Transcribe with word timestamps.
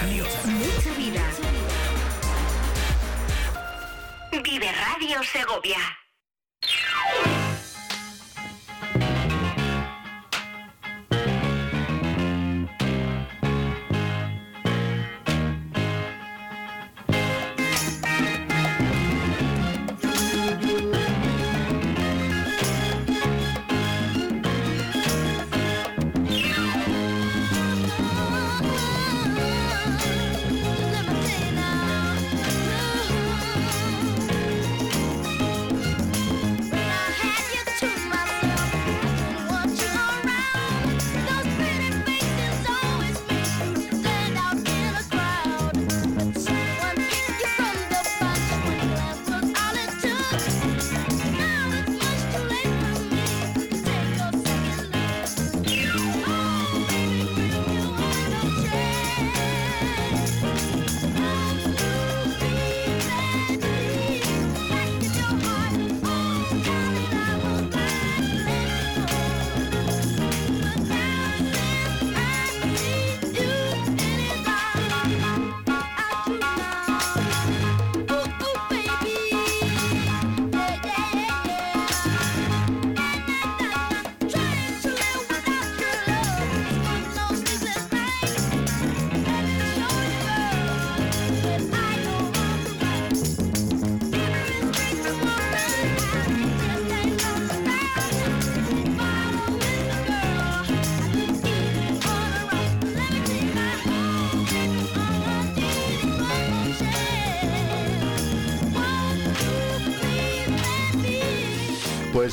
radio. 0.00 0.24
Mucha 0.44 0.92
vida. 0.96 1.22
Vive 4.42 4.72
Radio 4.72 5.22
Segovia. 5.22 6.07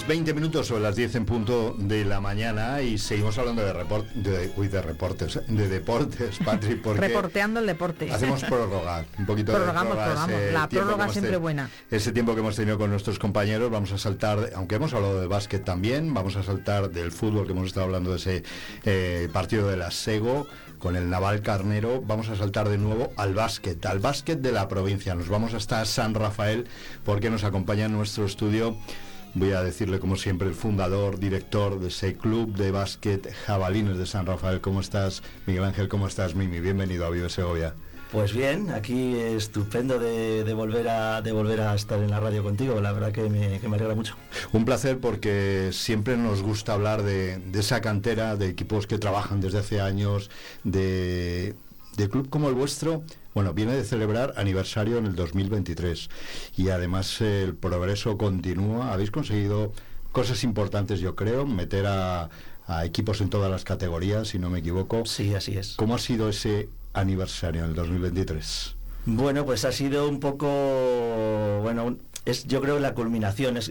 Pues 0.05 0.17
20 0.17 0.33
minutos 0.35 0.67
sobre 0.67 0.83
las 0.83 0.95
10 0.95 1.15
en 1.15 1.25
punto 1.25 1.75
de 1.79 2.05
la 2.05 2.21
mañana 2.21 2.79
y 2.81 2.97
seguimos 2.99 3.37
hablando 3.39 3.63
de, 3.65 3.73
report, 3.73 4.05
de, 4.13 4.51
uy, 4.55 4.67
de 4.67 4.79
reportes, 4.81 5.39
de 5.47 5.67
deportes, 5.67 6.37
Patrick, 6.45 6.81
porque 6.83 7.01
Reporteando 7.01 7.59
el 7.59 7.65
deporte. 7.65 8.11
hacemos 8.11 8.43
prórroga, 8.43 9.03
un 9.17 9.25
poquito 9.25 9.51
Prorrogamos, 9.53 9.97
de 9.97 10.03
prórroga. 10.03 10.25
prorrogamos. 10.27 10.41
ese 10.43 10.51
La 10.53 10.69
prórroga 10.69 11.03
siempre 11.09 11.21
tenido- 11.21 11.39
buena. 11.41 11.69
Ese 11.89 12.11
tiempo 12.11 12.33
que 12.35 12.41
hemos 12.41 12.55
tenido 12.55 12.77
con 12.77 12.91
nuestros 12.91 13.17
compañeros, 13.17 13.71
vamos 13.71 13.91
a 13.93 13.97
saltar, 13.97 14.51
aunque 14.55 14.75
hemos 14.75 14.93
hablado 14.93 15.19
de 15.19 15.27
básquet 15.27 15.63
también, 15.65 16.13
vamos 16.13 16.35
a 16.35 16.43
saltar 16.43 16.91
del 16.91 17.11
fútbol, 17.11 17.45
que 17.47 17.53
hemos 17.53 17.67
estado 17.67 17.87
hablando 17.87 18.11
de 18.11 18.17
ese 18.17 18.43
eh, 18.85 19.27
partido 19.33 19.67
de 19.69 19.77
la 19.77 19.89
Sego 19.89 20.45
con 20.77 20.95
el 20.95 21.09
Naval 21.09 21.41
Carnero, 21.41 22.01
vamos 22.05 22.29
a 22.29 22.35
saltar 22.35 22.69
de 22.69 22.77
nuevo 22.77 23.11
al 23.17 23.33
básquet, 23.33 23.83
al 23.87 23.99
básquet 23.99 24.39
de 24.39 24.51
la 24.51 24.67
provincia. 24.67 25.15
Nos 25.15 25.29
vamos 25.29 25.55
hasta 25.55 25.83
San 25.85 26.13
Rafael 26.13 26.67
porque 27.03 27.31
nos 27.31 27.43
acompaña 27.43 27.85
en 27.85 27.93
nuestro 27.93 28.25
estudio 28.25 28.77
voy 29.35 29.51
a 29.51 29.61
decirle 29.61 29.99
como 29.99 30.15
siempre 30.15 30.47
el 30.47 30.55
fundador, 30.55 31.19
director 31.19 31.79
de 31.79 31.89
ese 31.89 32.15
club 32.15 32.55
de 32.55 32.71
básquet 32.71 33.31
Jabalines 33.45 33.97
de 33.97 34.05
San 34.05 34.25
Rafael. 34.25 34.61
¿Cómo 34.61 34.79
estás, 34.79 35.21
Miguel 35.45 35.65
Ángel? 35.65 35.89
¿Cómo 35.89 36.07
estás, 36.07 36.35
Mimi? 36.35 36.59
Bienvenido 36.61 37.05
a 37.05 37.09
Vive 37.09 37.29
Segovia. 37.29 37.73
Pues 38.11 38.33
bien, 38.33 38.69
aquí 38.69 39.15
estupendo 39.15 39.99
de, 39.99 40.45
de 40.45 40.53
volver 40.53 40.87
a, 40.87 41.21
de 41.21 41.33
volver 41.33 41.59
a 41.59 41.75
estar 41.75 41.99
en 41.99 42.11
la 42.11 42.21
radio 42.21 42.43
contigo, 42.43 42.79
la 42.79 42.93
verdad 42.93 43.11
que 43.11 43.29
me, 43.29 43.59
que 43.59 43.67
me 43.67 43.75
alegra 43.75 43.93
mucho. 43.93 44.15
Un 44.53 44.63
placer 44.63 44.99
porque 44.99 45.71
siempre 45.73 46.15
nos 46.15 46.41
gusta 46.41 46.73
hablar 46.73 47.03
de, 47.03 47.39
de 47.39 47.59
esa 47.59 47.81
cantera, 47.81 48.37
de 48.37 48.47
equipos 48.47 48.87
que 48.87 48.99
trabajan 48.99 49.41
desde 49.41 49.57
hace 49.57 49.81
años, 49.81 50.29
de, 50.63 51.55
de 51.97 52.09
club 52.09 52.29
como 52.29 52.47
el 52.47 52.55
vuestro. 52.55 53.03
Bueno, 53.35 53.53
viene 53.53 53.73
de 53.75 53.83
celebrar 53.83 54.33
aniversario 54.37 54.97
en 54.97 55.07
el 55.07 55.15
2023 55.15 56.09
y 56.55 56.69
además 56.69 57.19
eh, 57.19 57.43
el 57.43 57.53
progreso 57.53 58.17
continúa. 58.17 58.93
Habéis 58.93 59.11
conseguido 59.11 59.73
cosas 60.13 60.45
importantes, 60.45 61.01
yo 61.01 61.15
creo, 61.17 61.45
meter 61.45 61.85
a, 61.85 62.29
a 62.65 62.85
equipos 62.85 63.19
en 63.19 63.29
todas 63.29 63.51
las 63.51 63.65
categorías, 63.65 64.29
si 64.29 64.39
no 64.39 64.49
me 64.49 64.59
equivoco. 64.59 65.05
Sí, 65.05 65.35
así 65.35 65.57
es. 65.57 65.73
¿Cómo 65.75 65.95
ha 65.95 65.99
sido 65.99 66.29
ese 66.29 66.69
aniversario 66.93 67.65
en 67.65 67.71
el 67.71 67.75
2023? 67.75 68.75
Bueno, 69.05 69.45
pues 69.45 69.65
ha 69.65 69.73
sido 69.73 70.07
un 70.07 70.21
poco, 70.21 71.59
bueno, 71.61 71.97
es 72.23 72.47
yo 72.47 72.61
creo 72.61 72.79
la 72.79 72.93
culminación, 72.93 73.57
es, 73.57 73.69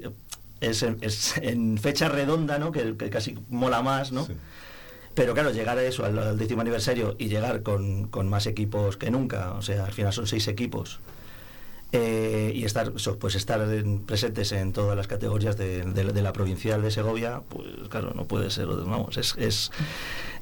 es, 0.60 0.82
en- 0.82 0.98
es 1.00 1.38
en 1.38 1.78
fecha 1.78 2.10
redonda, 2.10 2.58
¿no? 2.58 2.70
Que, 2.70 2.98
que 2.98 3.08
casi 3.08 3.38
mola 3.48 3.80
más, 3.80 4.12
¿no? 4.12 4.26
Sí. 4.26 4.34
Pero 5.14 5.32
claro, 5.34 5.50
llegar 5.52 5.78
a 5.78 5.84
eso, 5.84 6.04
al, 6.04 6.36
décimo 6.38 6.60
aniversario 6.62 7.14
y 7.18 7.28
llegar 7.28 7.62
con, 7.62 8.08
con 8.08 8.28
más 8.28 8.46
equipos 8.46 8.96
que 8.96 9.10
nunca, 9.10 9.52
o 9.52 9.62
sea, 9.62 9.84
al 9.84 9.92
final 9.92 10.12
son 10.12 10.26
seis 10.26 10.48
equipos. 10.48 11.00
eh, 11.92 12.50
y 12.52 12.64
estar 12.64 12.90
pues 13.20 13.36
estar 13.36 13.60
en- 13.72 14.00
presentes 14.00 14.50
en 14.50 14.72
todas 14.72 14.96
las 14.96 15.06
categorías 15.06 15.56
de, 15.56 15.82
de- 15.84 16.12
de 16.12 16.22
la 16.22 16.32
provincial 16.32 16.82
de 16.82 16.90
Segovia, 16.90 17.42
pues 17.48 17.68
claro, 17.88 18.12
no 18.16 18.24
puede 18.24 18.50
ser, 18.50 18.66
vamos, 18.66 19.16
es, 19.16 19.36
es, 19.38 19.70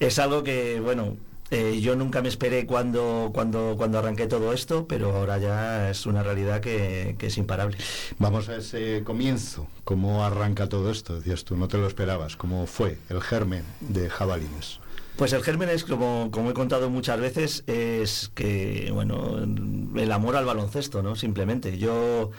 es 0.01 0.19
algo 0.19 0.43
que, 0.43 0.81
bueno, 0.81 1.17
eh, 1.53 1.81
yo 1.83 1.95
nunca 1.97 2.23
me 2.23 2.29
esperé 2.31 2.65
cuando, 2.65 3.31
cuando, 3.35 3.75
cuando 3.77 3.99
arranqué 3.99 4.27
todo 4.27 4.55
esto, 4.55 4.87
pero 4.89 5.15
ahora 5.15 5.37
ya 5.37 5.91
es 5.91 6.07
una 6.07 6.23
realidad 6.23 6.63
que, 6.63 7.15
que 7.19 7.27
es 7.27 7.37
imparable. 7.37 7.77
Vamos 8.19 8.49
a 8.49 8.57
ese 8.57 9.03
comienzo. 9.05 9.69
¿Cómo 9.85 10.25
arranca 10.25 10.71
todo 10.71 10.91
esto? 10.91 11.17
Decías 11.17 11.45
tú, 11.45 11.57
no 11.57 11.69
te 11.69 11.77
lo 11.77 11.87
esperabas. 11.87 12.37
¿Cómo 12.37 12.67
fue 12.67 12.97
el 13.11 13.21
germen 13.21 13.65
de 13.81 14.09
Jabalines? 14.09 14.81
Pues 15.17 15.35
el 15.35 15.43
germen 15.43 15.69
es, 15.69 15.85
como, 15.85 16.31
como 16.31 16.51
he 16.51 16.55
contado 16.55 16.89
muchas 16.89 17.21
veces, 17.21 17.65
es 17.67 18.31
que, 18.35 18.91
bueno, 18.91 19.37
el 19.39 20.11
amor 20.11 20.37
al 20.37 20.47
baloncesto, 20.47 21.03
¿no? 21.03 21.17
Simplemente. 21.17 21.77
Yo 21.77 22.31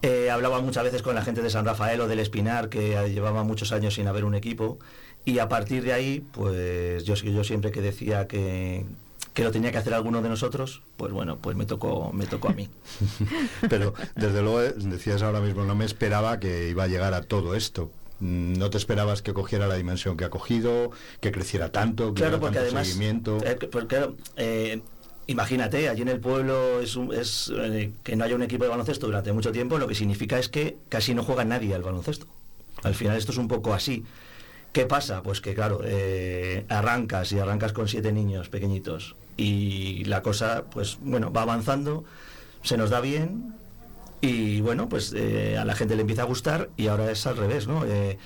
eh, 0.00 0.30
hablaba 0.30 0.60
muchas 0.60 0.84
veces 0.84 1.02
con 1.02 1.14
la 1.14 1.22
gente 1.22 1.42
de 1.42 1.50
San 1.50 1.64
Rafael 1.64 2.00
o 2.00 2.08
del 2.08 2.20
Espinar, 2.20 2.68
que 2.68 3.10
llevaba 3.10 3.42
muchos 3.42 3.72
años 3.72 3.94
sin 3.94 4.06
haber 4.06 4.24
un 4.24 4.34
equipo, 4.34 4.78
y 5.30 5.38
a 5.38 5.48
partir 5.48 5.82
de 5.84 5.92
ahí, 5.92 6.24
pues 6.32 7.04
yo, 7.04 7.14
yo 7.14 7.44
siempre 7.44 7.70
que 7.70 7.80
decía 7.82 8.26
que, 8.26 8.84
que 9.34 9.44
lo 9.44 9.50
tenía 9.50 9.70
que 9.72 9.78
hacer 9.78 9.94
alguno 9.94 10.22
de 10.22 10.28
nosotros, 10.28 10.82
pues 10.96 11.12
bueno, 11.12 11.38
pues 11.38 11.56
me 11.56 11.66
tocó, 11.66 12.12
me 12.12 12.26
tocó 12.26 12.48
a 12.48 12.52
mí. 12.54 12.68
Pero 13.68 13.94
desde 14.16 14.42
luego 14.42 14.62
eh, 14.62 14.74
decías 14.76 15.22
ahora 15.22 15.40
mismo, 15.40 15.64
no 15.64 15.74
me 15.74 15.84
esperaba 15.84 16.40
que 16.40 16.68
iba 16.70 16.84
a 16.84 16.86
llegar 16.88 17.14
a 17.14 17.22
todo 17.22 17.54
esto. 17.54 17.90
Mm, 18.20 18.54
No 18.54 18.70
te 18.70 18.78
esperabas 18.78 19.22
que 19.22 19.32
cogiera 19.34 19.66
la 19.66 19.76
dimensión 19.76 20.16
que 20.16 20.24
ha 20.24 20.30
cogido, 20.30 20.90
que 21.20 21.30
creciera 21.30 21.70
tanto, 21.70 22.14
que 22.14 22.20
Claro, 22.22 22.40
porque 22.40 22.56
tanto 22.56 22.66
además, 22.70 22.86
seguimiento. 22.88 23.38
eh, 23.44 23.56
que- 23.60 23.68
porque, 23.68 24.08
eh, 24.36 24.80
imagínate, 25.26 25.88
allí 25.88 26.02
en 26.02 26.08
el 26.08 26.20
pueblo 26.20 26.80
es, 26.80 26.96
un- 26.96 27.12
es, 27.14 27.52
eh, 27.54 27.92
que 28.02 28.16
no 28.16 28.24
haya 28.24 28.34
un 28.34 28.42
equipo 28.42 28.64
de 28.64 28.70
baloncesto 28.70 29.06
durante 29.06 29.32
mucho 29.32 29.52
tiempo, 29.52 29.78
lo 29.78 29.86
que 29.86 29.94
significa 29.94 30.38
es 30.38 30.48
que 30.48 30.78
casi 30.88 31.14
no 31.14 31.22
juega 31.22 31.44
nadie 31.44 31.74
al 31.74 31.82
baloncesto. 31.82 32.26
Al 32.82 32.94
final 32.94 33.16
esto 33.16 33.32
es 33.32 33.38
un 33.38 33.48
poco 33.48 33.74
así. 33.74 34.04
¿Qué 34.72 34.84
pasa? 34.86 35.22
Pues 35.22 35.40
que 35.40 35.54
claro, 35.54 35.80
eh, 35.84 36.64
arrancas 36.68 37.32
y 37.32 37.38
arrancas 37.38 37.72
con 37.72 37.88
siete 37.88 38.12
niños 38.12 38.48
pequeñitos 38.48 39.16
y 39.36 40.04
la 40.04 40.22
cosa, 40.22 40.64
pues 40.70 40.98
bueno, 41.00 41.32
va 41.32 41.42
avanzando, 41.42 42.04
se 42.62 42.76
nos 42.76 42.90
da 42.90 43.00
bien 43.00 43.54
y 44.20 44.60
bueno, 44.60 44.88
pues 44.88 45.14
eh, 45.16 45.56
a 45.56 45.64
la 45.64 45.74
gente 45.74 45.94
le 45.94 46.02
empieza 46.02 46.22
a 46.22 46.26
gustar 46.26 46.70
y 46.76 46.88
ahora 46.88 47.10
es 47.10 47.26
al 47.26 47.36
revés, 47.36 47.66
¿no? 47.66 47.84
Eh, 47.86 48.18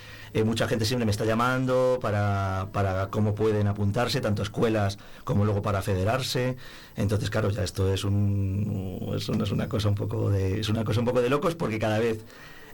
mucha 0.45 0.67
gente 0.67 0.87
siempre 0.87 1.05
me 1.05 1.11
está 1.11 1.27
llamando 1.27 1.99
para, 2.01 2.71
para 2.73 3.09
cómo 3.09 3.35
pueden 3.35 3.69
apuntarse, 3.69 4.21
tanto 4.21 4.43
escuelas 4.43 4.99
como 5.25 5.45
luego 5.45 5.63
para 5.63 5.83
federarse. 5.83 6.57
Entonces, 6.97 7.31
claro, 7.31 7.51
ya 7.51 7.63
esto 7.63 7.93
es 7.93 8.05
un, 8.05 9.13
es 9.15 9.29
una, 9.29 9.45
es 9.45 9.53
una 9.53 9.69
cosa 9.69 9.91
un 9.91 9.95
poco 9.95 10.31
de, 10.31 10.61
es 10.61 10.71
una 10.71 10.85
cosa 10.85 11.01
un 11.01 11.07
poco 11.07 11.21
de 11.21 11.29
locos 11.29 11.55
porque 11.55 11.79
cada 11.79 11.99
vez 11.99 12.25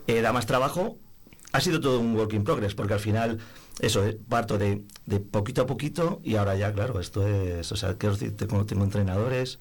da 0.06 0.32
más 0.32 0.46
trabajo. 0.46 0.96
Ha 1.52 1.60
sido 1.60 1.80
todo 1.80 2.00
un 2.00 2.14
work 2.14 2.34
in 2.34 2.44
progress 2.44 2.74
porque 2.74 2.94
al 2.94 3.00
final 3.00 3.38
eso, 3.80 4.04
eh, 4.04 4.18
parto 4.28 4.58
de, 4.58 4.82
de 5.06 5.20
poquito 5.20 5.62
a 5.62 5.66
poquito 5.66 6.20
y 6.24 6.34
ahora 6.36 6.56
ya, 6.56 6.72
claro, 6.72 6.98
esto 7.00 7.26
es, 7.26 7.70
o 7.70 7.76
sea, 7.76 7.94
quiero 7.94 8.16
decir, 8.16 8.36
tengo, 8.36 8.66
entrenadores, 8.84 9.60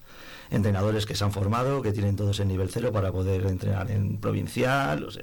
entrenadores 0.50 1.06
que 1.06 1.14
se 1.14 1.22
han 1.24 1.32
formado, 1.32 1.82
que 1.82 1.92
tienen 1.92 2.16
todos 2.16 2.40
el 2.40 2.48
nivel 2.48 2.68
cero 2.70 2.90
para 2.90 3.12
poder 3.12 3.46
entrenar 3.46 3.90
en 3.90 4.18
provincial, 4.18 5.04
o 5.04 5.10
sea, 5.10 5.22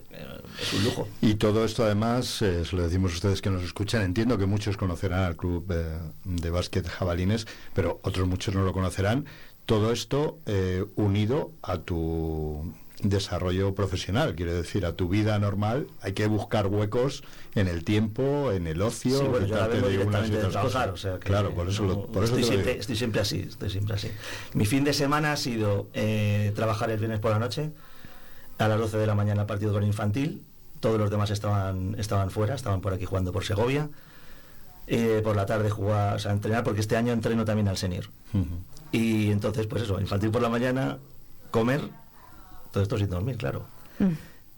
es 0.62 0.74
un 0.74 0.84
lujo. 0.86 1.08
Y 1.22 1.36
todo 1.36 1.66
esto 1.66 1.84
además, 1.84 2.26
se 2.26 2.64
lo 2.72 2.84
decimos 2.84 3.12
a 3.12 3.16
ustedes 3.16 3.42
que 3.42 3.50
nos 3.50 3.64
escuchan, 3.64 4.02
entiendo 4.04 4.38
que 4.38 4.46
muchos 4.46 4.78
conocerán 4.78 5.24
al 5.24 5.36
club 5.36 5.70
eh, 5.72 6.00
de 6.24 6.50
básquet 6.50 6.88
Jabalines, 6.88 7.48
pero 7.74 8.00
otros 8.04 8.28
muchos 8.28 8.56
no 8.56 8.64
lo 8.64 8.72
conocerán. 8.72 9.26
Todo 9.66 9.92
esto 9.92 10.40
eh, 10.46 10.86
unido 10.96 11.52
a 11.64 11.80
tu 11.80 12.72
desarrollo 13.10 13.74
profesional, 13.76 14.36
quiere 14.36 14.54
decir, 14.54 14.86
a 14.86 14.94
tu 14.94 15.08
vida 15.10 15.38
normal, 15.40 15.88
hay 16.02 16.14
que 16.14 16.28
buscar 16.28 16.68
huecos 16.68 17.24
en 17.56 17.68
el 17.68 17.84
tiempo, 17.84 18.52
en 18.52 18.68
el 18.68 18.82
ocio, 18.82 19.18
Sí, 19.20 19.26
bueno, 19.28 19.46
yo 19.48 19.56
la 19.56 19.68
quitarte 19.68 19.76
vengo 19.76 19.88
de 19.90 20.06
unas 20.06 20.28
y 20.28 20.32
de 20.32 20.38
trabajar, 20.40 20.90
o 20.90 20.98
sea 20.98 21.14
que 21.20 21.28
claro, 21.28 21.52
por 21.52 21.70
eso, 21.70 21.84
lo, 21.84 21.90
no- 21.96 22.06
por 22.08 22.24
eso 22.24 22.36
estoy, 22.36 22.42
lo 22.42 22.48
siempre, 22.48 22.72
digo. 22.74 22.82
estoy 22.82 22.96
siempre 22.96 23.22
así, 23.22 23.40
estoy 23.48 23.70
siempre 23.70 23.96
así. 23.96 24.12
Mi 24.54 24.66
fin 24.66 24.84
de 24.84 24.94
semana 24.94 25.32
ha 25.34 25.38
sido 25.38 25.88
eh, 25.94 26.52
trabajar 26.56 26.90
el 26.92 26.98
viernes 27.00 27.20
por 27.20 27.32
la 27.32 27.40
noche, 27.40 27.72
a 28.58 28.68
las 28.68 28.80
12 28.80 28.98
de 28.98 29.08
la 29.08 29.16
mañana 29.16 29.46
partido 29.48 29.74
con 29.74 29.84
infantil, 29.84 30.42
todos 30.80 30.98
los 31.00 31.10
demás 31.10 31.30
estaban, 31.32 31.96
estaban 31.98 32.30
fuera, 32.32 32.56
estaban 32.56 32.82
por 32.82 32.94
aquí 32.94 33.06
jugando 33.06 33.32
por 33.32 33.44
Segovia, 33.46 33.90
Eh, 34.88 35.22
por 35.24 35.36
la 35.36 35.48
tarde 35.48 35.72
jugar, 35.72 36.16
o 36.16 36.20
sea, 36.20 36.32
entrenar, 36.32 36.64
porque 36.64 36.80
este 36.80 36.96
año 36.96 37.12
entreno 37.12 37.44
también 37.44 37.68
al 37.68 37.76
senior. 37.76 38.06
Y 38.92 39.32
entonces, 39.32 39.66
pues 39.66 39.82
eso, 39.82 40.00
infantil 40.00 40.30
por 40.30 40.44
la 40.44 40.50
mañana, 40.50 41.00
comer, 41.50 41.82
todo 42.76 42.84
esto 42.84 42.98
sin 42.98 43.10
dormir, 43.10 43.38
claro. 43.38 43.66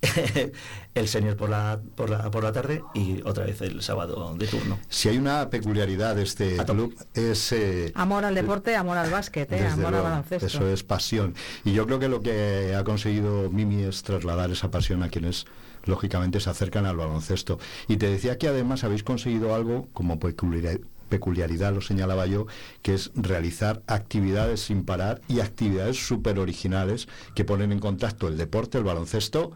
el 0.96 1.08
senior 1.08 1.36
por 1.38 1.50
la, 1.50 1.80
por, 1.96 2.10
la, 2.10 2.32
por 2.32 2.44
la 2.44 2.52
tarde 2.52 2.82
y 2.96 3.22
otra 3.26 3.46
vez 3.46 3.62
el 3.62 3.82
sábado 3.84 4.36
de 4.36 4.48
turno. 4.48 4.80
Si 4.90 5.08
hay 5.10 5.18
una 5.20 5.50
peculiaridad 5.52 6.16
de 6.16 6.24
este 6.24 6.60
A 6.60 6.66
tope. 6.66 6.74
club 6.80 7.06
es... 7.14 7.52
eh, 7.52 7.92
Amor 7.96 8.26
al 8.26 8.34
deporte, 8.34 8.76
amor 8.76 8.98
al 8.98 9.12
básquet, 9.12 9.52
¿eh? 9.52 9.68
Amor 9.68 9.94
al 9.94 10.02
baloncesto. 10.02 10.48
Eso 10.48 10.68
es 10.68 10.84
pasión. 10.84 11.36
Y 11.64 11.74
yo 11.74 11.86
creo 11.86 12.00
que 12.00 12.08
lo 12.10 12.22
que 12.22 12.74
ha 12.76 12.84
conseguido 12.84 13.52
Mimi 13.52 13.84
es 13.84 14.02
trasladar 14.02 14.50
esa 14.52 14.72
pasión 14.72 15.04
a 15.04 15.10
quienes 15.10 15.46
lógicamente 15.86 16.40
se 16.40 16.50
acercan 16.50 16.86
al 16.88 16.98
baloncesto. 16.98 17.60
Y 17.88 17.98
te 17.98 18.10
decía 18.10 18.38
que 18.40 18.48
además 18.48 18.84
habéis 18.84 19.04
conseguido 19.04 19.54
algo 19.54 19.88
como 19.94 20.20
peculiaridad, 20.20 20.80
peculiaridad 21.08 21.74
lo 21.74 21.82
señalaba 21.82 22.26
yo, 22.26 22.48
que 22.82 22.94
es 22.94 23.12
realizar 23.16 23.82
actividades 23.88 24.62
sin 24.62 24.84
parar 24.84 25.22
y 25.28 25.40
actividades 25.40 26.06
súper 26.08 26.40
originales 26.40 27.08
que 27.36 27.46
ponen 27.46 27.72
en 27.72 27.80
contacto 27.80 28.28
el 28.28 28.38
deporte, 28.38 28.78
el 28.78 28.84
baloncesto, 28.84 29.52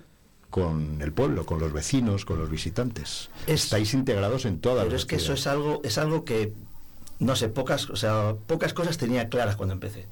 con 0.50 1.01
el 1.01 1.13
pueblo, 1.13 1.45
con 1.45 1.59
los 1.59 1.71
vecinos, 1.71 2.25
con 2.25 2.38
los 2.39 2.50
visitantes. 2.50 3.30
Es- 3.48 3.63
Estáis 3.65 3.94
integrados 3.94 4.45
en 4.45 4.59
todas 4.59 4.83
Pero 4.83 4.94
las 4.94 5.01
es 5.03 5.06
que 5.06 5.15
eso 5.15 5.33
es 5.33 5.48
algo, 5.48 5.80
es 5.83 5.98
algo 5.98 6.25
que, 6.25 6.53
no 7.19 7.36
sé, 7.36 7.48
pocas, 7.48 7.89
o 7.89 7.95
sea, 7.95 8.36
pocas 8.47 8.74
cosas 8.74 8.97
tenía 8.97 9.30
claras 9.30 9.56
cuando 9.56 9.74
empecé. 9.74 10.07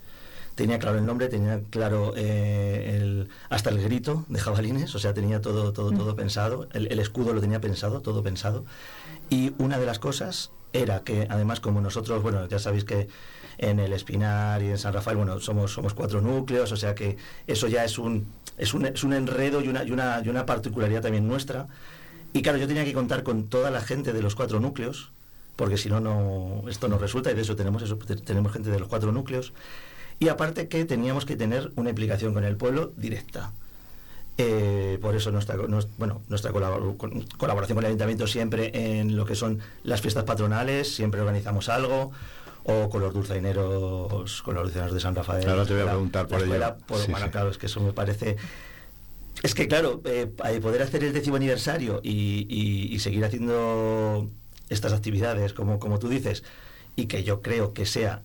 Tenía 0.56 0.77
claro 0.77 0.97
el 1.00 1.06
nombre, 1.06 1.30
tenía 1.30 1.62
claro 1.69 2.13
eh, 2.18 2.97
el, 3.00 3.30
hasta 3.50 3.69
el 3.69 3.81
grito 3.81 4.25
de 4.27 4.39
jabalines, 4.39 4.94
o 4.94 5.00
sea, 5.00 5.13
tenía 5.13 5.39
todo, 5.42 5.71
todo, 5.71 5.92
todo 5.92 6.15
pensado. 6.18 6.68
El, 6.74 6.92
el 6.92 7.00
escudo 7.00 7.31
lo 7.33 7.39
tenía 7.39 7.62
pensado, 7.62 8.01
todo 8.01 8.24
pensado. 8.24 8.65
Y 9.30 9.54
una 9.58 9.78
de 9.80 9.86
las 9.86 10.00
cosas 10.00 10.52
era 10.74 11.04
que, 11.04 11.28
además, 11.30 11.60
como 11.60 11.81
nosotros, 11.81 12.22
bueno, 12.22 12.48
ya 12.48 12.60
sabéis 12.60 12.84
que 12.84 13.08
en 13.58 13.80
el 13.80 13.94
Espinar 13.94 14.62
y 14.62 14.68
en 14.68 14.78
San 14.78 14.94
Rafael, 14.94 15.18
bueno, 15.18 15.40
somos, 15.40 15.74
somos 15.74 15.94
cuatro 15.94 16.22
núcleos, 16.22 16.72
o 16.72 16.78
sea 16.78 16.96
que 16.96 17.18
eso 17.48 17.68
ya 17.68 17.84
es 17.84 17.98
un, 17.98 18.28
es 18.58 18.74
un, 18.74 18.86
es 18.86 19.04
un 19.04 19.14
enredo 19.14 19.62
y 19.62 19.68
una, 19.68 19.84
y, 19.84 19.92
una, 19.92 20.22
y 20.24 20.30
una 20.30 20.46
particularidad 20.46 21.02
también 21.02 21.28
nuestra. 21.28 21.68
Y 22.34 22.42
claro, 22.42 22.58
yo 22.58 22.68
tenía 22.68 22.86
que 22.86 22.94
contar 22.94 23.24
con 23.24 23.50
toda 23.50 23.72
la 23.72 23.81
gente 23.81 24.14
de 24.14 24.22
los 24.22 24.36
cuatro 24.36 24.60
núcleos, 24.60 25.12
porque 25.56 25.78
si 25.78 25.90
no, 25.90 26.00
no 26.00 26.64
esto 26.70 26.88
no 26.88 26.98
resulta, 26.98 27.31
y 27.31 27.36
de 27.36 27.42
eso 27.42 27.56
tenemos, 27.56 27.81
eso, 27.84 27.98
te- 27.98 28.16
tenemos 28.16 28.54
gente 28.54 28.70
de 28.70 28.80
los 28.80 28.88
cuatro 28.88 29.12
núcleos. 29.12 29.52
Y 30.20 30.30
aparte 30.30 30.68
que 30.68 30.86
teníamos 30.86 31.26
que 31.26 31.36
tener 31.36 31.72
una 31.76 31.90
implicación 31.90 32.34
con 32.34 32.44
el 32.46 32.56
pueblo 32.58 32.94
directa. 32.98 33.52
Eh, 34.41 34.97
por 35.01 35.15
eso 35.18 35.31
nuestra, 35.31 35.57
bueno, 35.97 36.21
nuestra 36.30 36.51
colaboración 36.53 36.95
con 37.75 37.80
el 37.80 37.86
ayuntamiento 37.88 38.25
siempre 38.25 38.71
en 38.74 39.18
lo 39.18 39.25
que 39.25 39.36
son 39.36 39.59
las 39.83 40.00
fiestas 40.00 40.24
patronales, 40.24 40.95
siempre 40.95 41.19
organizamos 41.19 41.68
algo, 41.68 42.12
o 42.63 42.89
con 42.89 43.01
los 43.01 43.13
dulzaineros, 43.13 44.41
con 44.44 44.56
los 44.56 44.63
dulzaineros 44.63 44.94
de 44.94 45.01
San 45.01 45.13
Rafael. 45.13 45.47
Ahora 45.50 45.65
te 45.65 45.74
voy 45.74 45.81
a 45.81 45.88
preguntar 45.88 46.27
por 46.27 46.41
ello. 46.41 46.75
por- 46.88 47.00
Sí, 47.00 47.12
bueno, 47.12 47.25
sí. 47.25 47.31
claro, 47.33 47.50
es 47.50 47.57
que 47.57 47.65
eso 47.65 47.81
me 47.81 47.91
parece... 47.91 48.38
Es 49.44 49.53
que 49.56 49.68
claro, 49.68 50.01
eh, 50.06 50.31
eh, 50.50 50.59
poder 50.62 50.83
hacer 50.83 51.03
el 51.03 51.12
décimo 51.12 51.35
aniversario 51.35 52.00
y, 52.01 52.45
y- 52.50 52.94
y 52.95 53.00
seguir 53.00 53.25
haciendo 53.25 54.30
estas 54.69 54.94
actividades, 54.94 55.51
como, 55.53 55.80
como 55.80 56.00
tú 56.00 56.07
dices, 56.07 56.44
y 56.95 57.07
que 57.07 57.24
yo 57.25 57.42
creo 57.42 57.74
que 57.74 57.85
sea 57.85 58.21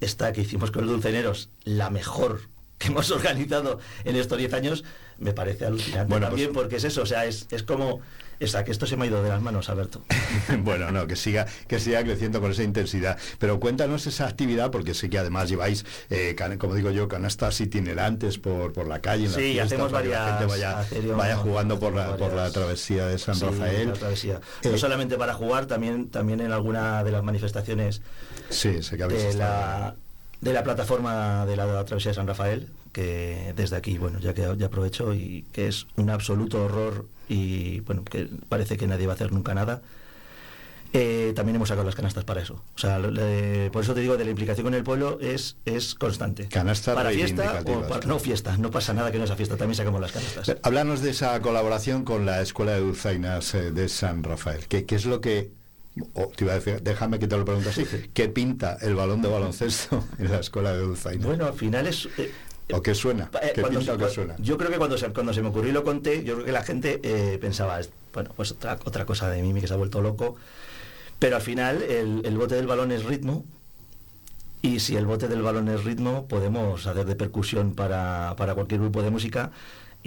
esta 0.00 0.32
que 0.32 0.42
hicimos 0.42 0.70
con 0.70 0.82
los 0.82 0.90
dulceneros 0.92 1.48
la 1.64 1.90
mejor 1.90 2.42
que 2.78 2.88
hemos 2.88 3.10
organizado 3.10 3.78
en 4.04 4.16
estos 4.16 4.36
10 4.38 4.52
años, 4.52 4.84
me 5.18 5.32
parece 5.32 5.64
alucinante 5.66 6.10
Bueno, 6.10 6.26
también, 6.28 6.52
pues- 6.52 6.62
porque 6.64 6.76
es 6.76 6.84
eso, 6.84 7.02
o 7.02 7.06
sea, 7.06 7.24
es, 7.24 7.46
es 7.50 7.62
como, 7.62 8.00
o 8.38 8.46
sea, 8.46 8.64
que 8.64 8.70
esto 8.70 8.86
se 8.86 8.98
me 8.98 9.04
ha 9.04 9.08
ido 9.08 9.22
de 9.22 9.30
las 9.30 9.40
manos, 9.40 9.70
Alberto. 9.70 10.04
bueno, 10.58 10.90
no, 10.90 11.06
que 11.06 11.16
siga, 11.16 11.46
que 11.68 11.80
siga 11.80 12.04
creciendo 12.04 12.38
con 12.42 12.50
esa 12.50 12.62
intensidad. 12.64 13.16
Pero 13.38 13.58
cuéntanos 13.60 14.06
esa 14.06 14.26
actividad, 14.28 14.70
porque 14.70 14.92
sé 14.92 15.08
que 15.08 15.18
además 15.18 15.48
lleváis, 15.48 15.86
eh, 16.10 16.34
can- 16.36 16.58
como 16.58 16.74
digo 16.74 16.90
yo, 16.90 17.08
canastas 17.08 17.58
itinerantes 17.62 18.36
por, 18.38 18.74
por 18.74 18.86
la 18.86 19.00
calle, 19.00 19.24
en 19.24 19.30
Sí, 19.30 19.36
fiestas, 19.40 19.66
hacemos 19.72 19.90
para 19.90 20.02
que 20.02 20.08
la 20.10 20.18
varias- 20.46 20.88
gente 20.90 21.12
vaya, 21.12 21.36
jugando 21.38 21.78
por 21.80 21.94
la, 21.94 22.10
por 22.18 22.28
la 22.28 22.34
varias- 22.36 22.52
travesía 22.52 23.06
de 23.06 23.18
San 23.18 23.36
Sí, 23.36 23.46
Rafael. 23.46 23.92
la. 23.98 24.10
Eh, 24.12 24.40
no 24.70 24.76
solamente 24.76 25.16
para 25.16 25.32
jugar, 25.32 25.64
también, 25.64 26.10
también 26.10 26.40
en 26.42 26.52
alguna 26.52 27.02
de 27.04 27.10
las 27.12 27.22
manifestaciones 27.24 28.02
Sí, 28.50 28.82
sé 28.82 28.98
que 28.98 29.02
habéis 29.02 29.22
de 29.22 29.28
estado. 29.30 29.50
la, 29.80 29.96
de 30.40 30.52
la 30.52 30.62
plataforma 30.62 31.46
de 31.46 31.56
la 31.56 31.84
travesía 31.84 32.10
de 32.10 32.14
San 32.16 32.26
Rafael, 32.26 32.68
que 32.92 33.52
desde 33.56 33.76
aquí, 33.76 33.98
bueno, 33.98 34.18
ya 34.20 34.32
que 34.34 34.46
ya 34.56 34.66
aprovecho 34.66 35.14
y 35.14 35.44
que 35.52 35.66
es 35.68 35.86
un 35.96 36.10
absoluto 36.10 36.64
horror 36.64 37.06
y 37.28 37.80
bueno, 37.80 38.04
que 38.04 38.28
parece 38.48 38.76
que 38.76 38.86
nadie 38.86 39.06
va 39.06 39.14
a 39.14 39.16
hacer 39.16 39.32
nunca 39.32 39.54
nada. 39.54 39.82
Eh, 40.92 41.32
también 41.34 41.56
hemos 41.56 41.68
sacado 41.68 41.84
las 41.84 41.94
canastas 41.96 42.24
para 42.24 42.40
eso. 42.40 42.62
O 42.74 42.78
sea, 42.78 42.98
le- 42.98 43.70
por 43.70 43.82
eso 43.82 43.92
te 43.92 44.00
digo, 44.00 44.16
de 44.16 44.24
la 44.24 44.30
implicación 44.30 44.64
con 44.64 44.72
el 44.72 44.82
pueblo 44.84 45.18
es, 45.20 45.56
es 45.66 45.94
constante. 45.94 46.48
Canastas 46.48 46.94
para 46.94 47.10
fiesta 47.10 47.60
o 47.66 47.80
para- 47.88 48.06
no 48.06 48.18
fiesta, 48.18 48.56
no 48.56 48.70
pasa 48.70 48.94
nada 48.94 49.10
que 49.12 49.18
no 49.18 49.24
esa 49.24 49.36
fiesta, 49.36 49.56
también 49.56 49.74
sacamos 49.76 50.00
las 50.00 50.12
canastas. 50.12 50.48
Eh, 50.48 50.58
Háblanos 50.62 51.02
de 51.02 51.10
esa 51.10 51.38
colaboración 51.42 52.04
con 52.04 52.24
la 52.24 52.40
Escuela 52.40 52.72
de 52.72 52.80
Dulzainas 52.80 53.52
eh, 53.54 53.72
de 53.72 53.88
San 53.88 54.22
Rafael. 54.22 54.68
¿Qué, 54.68 54.84
qué 54.86 54.94
es 54.94 55.04
lo 55.04 55.20
que... 55.20 55.50
o 56.14 56.26
te 56.28 56.44
iba 56.44 56.52
a 56.52 56.56
decir, 56.56 56.82
déjame 56.82 57.18
que 57.18 57.26
te 57.26 57.36
lo 57.36 57.44
pregunte 57.44 57.70
así. 57.70 57.84
¿Qué 58.12 58.28
pinta 58.28 58.76
el 58.82 58.94
balón 58.94 59.22
de 59.22 59.28
baloncesto 59.28 60.04
en 60.18 60.30
la 60.30 60.40
Escuela 60.40 60.72
de 60.72 60.80
Dulzainas? 60.80 61.24
Bueno, 61.26 61.46
al 61.46 61.54
final 61.54 61.86
es... 61.86 62.08
eh, 62.18 62.30
¿O 62.72 62.82
qué 62.82 62.94
suena? 62.94 63.30
Eh, 63.42 63.52
¿Qué 63.54 63.60
cuando 63.60 63.78
pinta 63.80 63.92
se- 63.92 63.96
o 63.96 63.98
qué 64.00 64.04
cu- 64.06 64.10
suena? 64.14 64.34
Yo 64.38 64.58
creo 64.58 64.70
que 64.70 64.76
cuando 64.78 64.98
se, 64.98 65.08
cuando 65.10 65.32
se 65.32 65.40
me 65.42 65.48
ocurrió 65.48 65.70
y 65.70 65.72
lo 65.72 65.84
conté, 65.84 66.24
yo 66.24 66.34
creo 66.34 66.44
que 66.46 66.52
la 66.52 66.62
gente 66.64 67.00
eh, 67.02 67.38
pensaba, 67.38 67.78
bueno, 68.12 68.30
pues 68.36 68.50
otra, 68.52 68.78
otra 68.84 69.06
cosa 69.06 69.30
de 69.30 69.40
Mimi 69.42 69.60
que 69.60 69.68
se 69.68 69.74
ha 69.74 69.76
vuelto 69.76 70.00
loco. 70.02 70.36
Pero 71.18 71.36
al 71.36 71.42
final 71.42 71.82
el, 71.82 72.22
el 72.24 72.36
bote 72.36 72.56
del 72.56 72.66
balón 72.66 72.90
es 72.92 73.04
ritmo. 73.04 73.44
Y 74.62 74.80
si 74.80 74.96
el 74.96 75.06
bote 75.06 75.28
del 75.28 75.42
balón 75.42 75.68
es 75.68 75.84
ritmo, 75.84 76.26
podemos 76.26 76.86
hacer 76.86 77.06
de 77.06 77.14
percusión 77.14 77.74
para, 77.74 78.34
para 78.36 78.54
cualquier 78.54 78.80
grupo 78.80 79.00
de 79.02 79.10
música. 79.10 79.52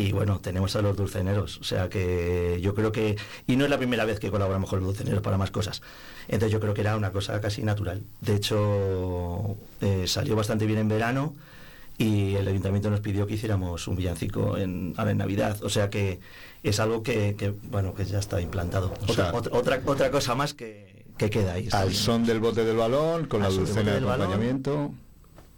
Y 0.02 0.14
bueno, 0.14 0.40
tenemos 0.40 0.76
a 0.78 0.82
los 0.82 0.96
dulceneros. 0.96 1.58
O 1.58 1.64
sea 1.66 1.90
que 1.90 2.60
yo 2.62 2.74
creo 2.74 2.92
que. 2.94 3.18
Y 3.48 3.58
no 3.58 3.66
es 3.66 3.70
la 3.70 3.78
primera 3.78 4.06
vez 4.06 4.18
que 4.20 4.32
colaboramos 4.32 4.70
con 4.70 4.80
los 4.80 4.88
dulceneros 4.88 5.22
para 5.22 5.38
más 5.38 5.52
cosas. 5.52 5.82
Entonces 6.30 6.54
yo 6.54 6.62
creo 6.62 6.74
que 6.74 6.80
era 6.82 6.96
una 6.96 7.12
cosa 7.12 7.42
casi 7.42 7.64
natural. 7.64 8.02
De 8.22 8.36
hecho, 8.36 9.58
eh, 9.82 10.06
salió 10.08 10.36
bastante 10.38 10.66
bien 10.66 10.80
en 10.80 10.88
verano 10.88 11.36
y 11.98 12.36
el 12.36 12.48
ayuntamiento 12.48 12.90
nos 12.90 13.02
pidió 13.02 13.28
que 13.28 13.34
hiciéramos 13.34 13.90
un 13.90 13.98
villancico 13.98 14.58
en, 14.58 14.94
ahora 14.96 15.12
en 15.12 15.18
Navidad. 15.18 15.58
O 15.64 15.70
sea 15.70 15.90
que 15.90 16.22
es 16.64 16.80
algo 16.80 17.04
que, 17.04 17.36
que, 17.38 17.50
bueno, 17.50 17.94
que 17.94 18.06
ya 18.06 18.20
está 18.20 18.40
implantado. 18.40 18.94
O 19.02 19.12
Otra, 19.12 19.16
sea- 19.32 19.34
otra, 19.36 19.58
otra, 19.58 19.82
otra 19.86 20.12
cosa 20.12 20.34
más 20.34 20.54
que, 20.54 21.04
que 21.18 21.30
queda 21.30 21.54
ahí. 21.56 21.68
Al 21.74 21.90
bien. 21.90 22.00
son 22.02 22.26
del 22.26 22.40
bote 22.40 22.64
del 22.64 22.78
balón, 22.78 23.26
con 23.28 23.42
la 23.42 23.48
Al 23.48 23.56
del 23.58 23.66
dulcena 23.66 23.96
de 23.96 24.00
balón. 24.00 24.22
acompañamiento. 24.28 24.92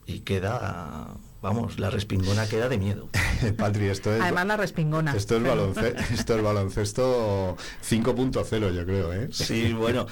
Y 0.08 0.22
queda, 0.22 1.10
vamos, 1.42 1.80
la 1.80 1.90
respingona 1.90 2.48
queda 2.48 2.70
de 2.70 2.78
miedo. 2.78 3.10
Patri, 3.58 3.86
esto 3.88 4.14
es... 4.14 4.22
Además 4.22 4.46
la 4.48 4.58
respingona. 4.58 5.16
Esto 5.16 5.38
es, 5.38 5.44
Pero- 5.44 5.74
balonce- 5.74 5.96
esto 6.14 6.36
es 6.38 6.44
baloncesto 6.44 7.58
5.0, 7.88 8.74
yo 8.74 8.86
creo, 8.86 9.14
¿eh? 9.14 9.30
Sí, 9.32 9.74
bueno, 9.74 10.06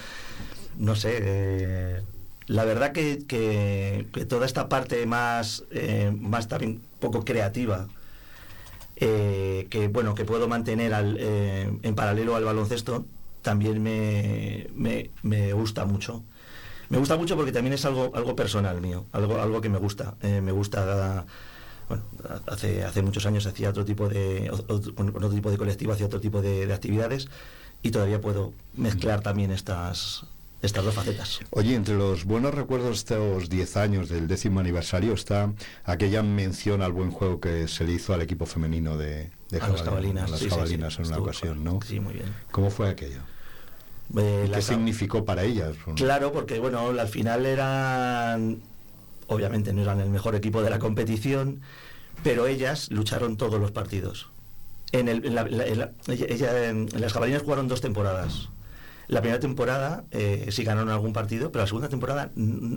no 0.78 0.96
sé. 0.96 1.18
eh, 1.22 2.02
la 2.48 2.66
verdad 2.66 2.92
que, 2.94 3.20
que- 3.28 4.08
que 4.12 4.26
toda 4.26 4.46
esta 4.48 4.70
parte 4.70 5.06
más, 5.06 5.64
eh, 5.72 6.12
más 6.20 6.48
también 6.48 6.82
poco 7.00 7.24
creativa, 7.24 7.88
eh, 8.96 9.68
que 9.70 9.88
bueno, 9.88 10.16
que 10.16 10.26
puedo 10.26 10.48
mantener 10.48 10.94
al, 10.94 11.18
eh, 11.20 11.72
en 11.84 11.96
paralelo 11.96 12.36
al 12.36 12.44
baloncesto, 12.44 13.06
también 13.42 13.82
me, 13.82 14.68
me, 14.76 15.10
me 15.24 15.54
gusta 15.54 15.86
mucho. 15.86 16.24
Me 16.90 16.98
gusta 16.98 17.16
mucho 17.18 17.36
porque 17.36 17.52
también 17.52 17.74
es 17.74 17.86
algo, 17.86 18.12
algo 18.16 18.36
personal 18.36 18.82
mío, 18.82 19.06
algo, 19.12 19.40
algo 19.40 19.62
que 19.62 19.70
me 19.70 19.78
gusta. 19.78 20.16
Eh, 20.22 20.42
me 20.42 20.52
gusta 20.52 21.26
bueno, 21.88 22.04
hace, 22.48 22.84
hace 22.84 23.02
muchos 23.02 23.26
años 23.26 23.46
hacía 23.46 23.70
otro 23.70 23.86
tipo 23.86 24.08
de, 24.10 24.50
otro, 24.52 25.30
tipo 25.30 25.50
de 25.52 25.58
colectivo, 25.58 25.94
hacía 25.94 26.06
otro 26.06 26.20
tipo 26.20 26.42
de, 26.42 26.66
de 26.68 26.74
actividades 26.74 27.28
y 27.82 27.92
todavía 27.92 28.22
puedo 28.22 28.54
mezclar 28.76 29.22
también 29.22 29.52
estas, 29.52 30.26
estas 30.62 30.84
dos 30.84 30.94
facetas. 30.94 31.40
Oye, 31.52 31.74
entre 31.76 31.96
los 31.96 32.26
buenos 32.26 32.54
recuerdos 32.54 32.90
de 33.06 33.16
estos 33.16 33.50
10 33.50 33.78
años 33.78 34.10
del 34.10 34.28
décimo 34.28 34.60
aniversario 34.60 35.14
está 35.14 35.52
aquella 35.86 36.22
mención 36.22 36.82
al 36.84 36.92
buen 36.92 37.10
juego 37.12 37.40
que 37.40 37.68
se 37.68 37.86
le 37.86 37.94
hizo 37.94 38.14
al 38.14 38.22
equipo 38.22 38.46
femenino 38.46 38.98
de, 38.98 39.32
de 39.50 39.60
A 39.60 39.68
las 39.70 39.82
Jabalina- 39.82 39.86
Jabalinas, 39.86 40.24
a 40.28 40.30
las 40.32 40.40
sí, 40.40 40.46
sí, 40.46 40.50
Jabalinas 40.52 40.94
sí, 40.94 41.02
en 41.02 41.08
una 41.08 41.16
estuvo- 41.16 41.24
ocasión, 41.28 41.64
¿no? 41.64 41.80
Sí, 41.86 42.00
muy 42.00 42.14
bien. 42.14 42.28
¿Cómo 42.52 42.70
fue 42.70 42.90
aquello? 42.90 43.22
Eh, 44.18 44.46
¿Y 44.48 44.52
¿Qué 44.52 44.62
significó 44.62 45.24
para 45.26 45.44
ellas? 45.44 45.76
Claro, 45.96 46.32
porque 46.32 46.60
bueno, 46.60 46.88
al 46.88 47.08
final 47.08 47.46
eran, 47.46 48.60
obviamente 49.28 49.72
no 49.74 49.82
eran 49.84 50.00
el 50.02 50.10
mejor 50.10 50.36
equipo 50.36 50.62
de 50.64 50.70
la 50.70 50.80
competición, 50.80 51.62
pero 52.24 52.48
ellas 52.48 52.90
lucharon 52.92 53.38
todos 53.38 53.60
los 53.60 53.72
partidos. 53.72 54.28
En, 54.92 55.08
el- 55.08 55.26
en 55.26 55.36
la- 55.36 55.42
en 55.44 55.92
ella- 56.08 56.70
en 56.70 56.90
las 57.02 57.14
jabalinas 57.14 57.44
jugaron 57.44 57.68
dos 57.68 57.82
temporadas. 57.82 58.50
La 59.08 59.22
primera 59.22 59.40
temporada 59.40 60.04
eh, 60.12 60.48
sí 60.52 60.64
ganaron 60.64 60.90
algún 60.90 61.14
partido, 61.14 61.52
pero 61.52 61.64
la 61.64 61.68
segunda 61.68 61.90
temporada, 61.90 62.30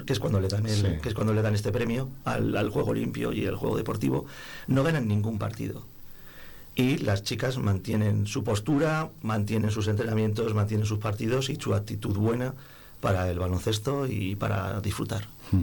que 0.07 0.13
es 0.13 0.19
cuando 0.19 0.41
le 0.41 0.49
dan 0.49 0.67
el- 0.67 0.75
Sí. 0.77 0.87
que 1.03 1.09
es 1.09 1.15
cuando 1.15 1.33
le 1.35 1.43
dan 1.43 1.55
este 1.55 1.73
premio 1.73 2.09
al, 2.25 2.57
al 2.57 2.71
juego 2.71 2.93
limpio 2.95 3.33
y 3.33 3.47
al 3.47 3.57
juego 3.57 3.77
deportivo, 3.77 4.27
no 4.67 4.83
ganan 4.83 5.09
ningún 5.09 5.39
partido. 5.39 5.87
Y 6.75 6.99
las 6.99 7.23
chicas 7.23 7.59
mantienen 7.59 8.27
su 8.27 8.45
postura, 8.45 9.11
mantienen 9.23 9.71
sus 9.71 9.89
entrenamientos, 9.89 10.55
mantienen 10.55 10.87
sus 10.87 10.99
partidos 10.99 11.51
y 11.51 11.57
su 11.57 11.75
actitud 11.75 12.17
buena 12.17 12.55
para 13.01 13.29
el 13.31 13.39
baloncesto 13.39 14.07
y 14.07 14.37
para 14.37 14.81
disfrutar. 14.81 15.27
Mm. 15.51 15.63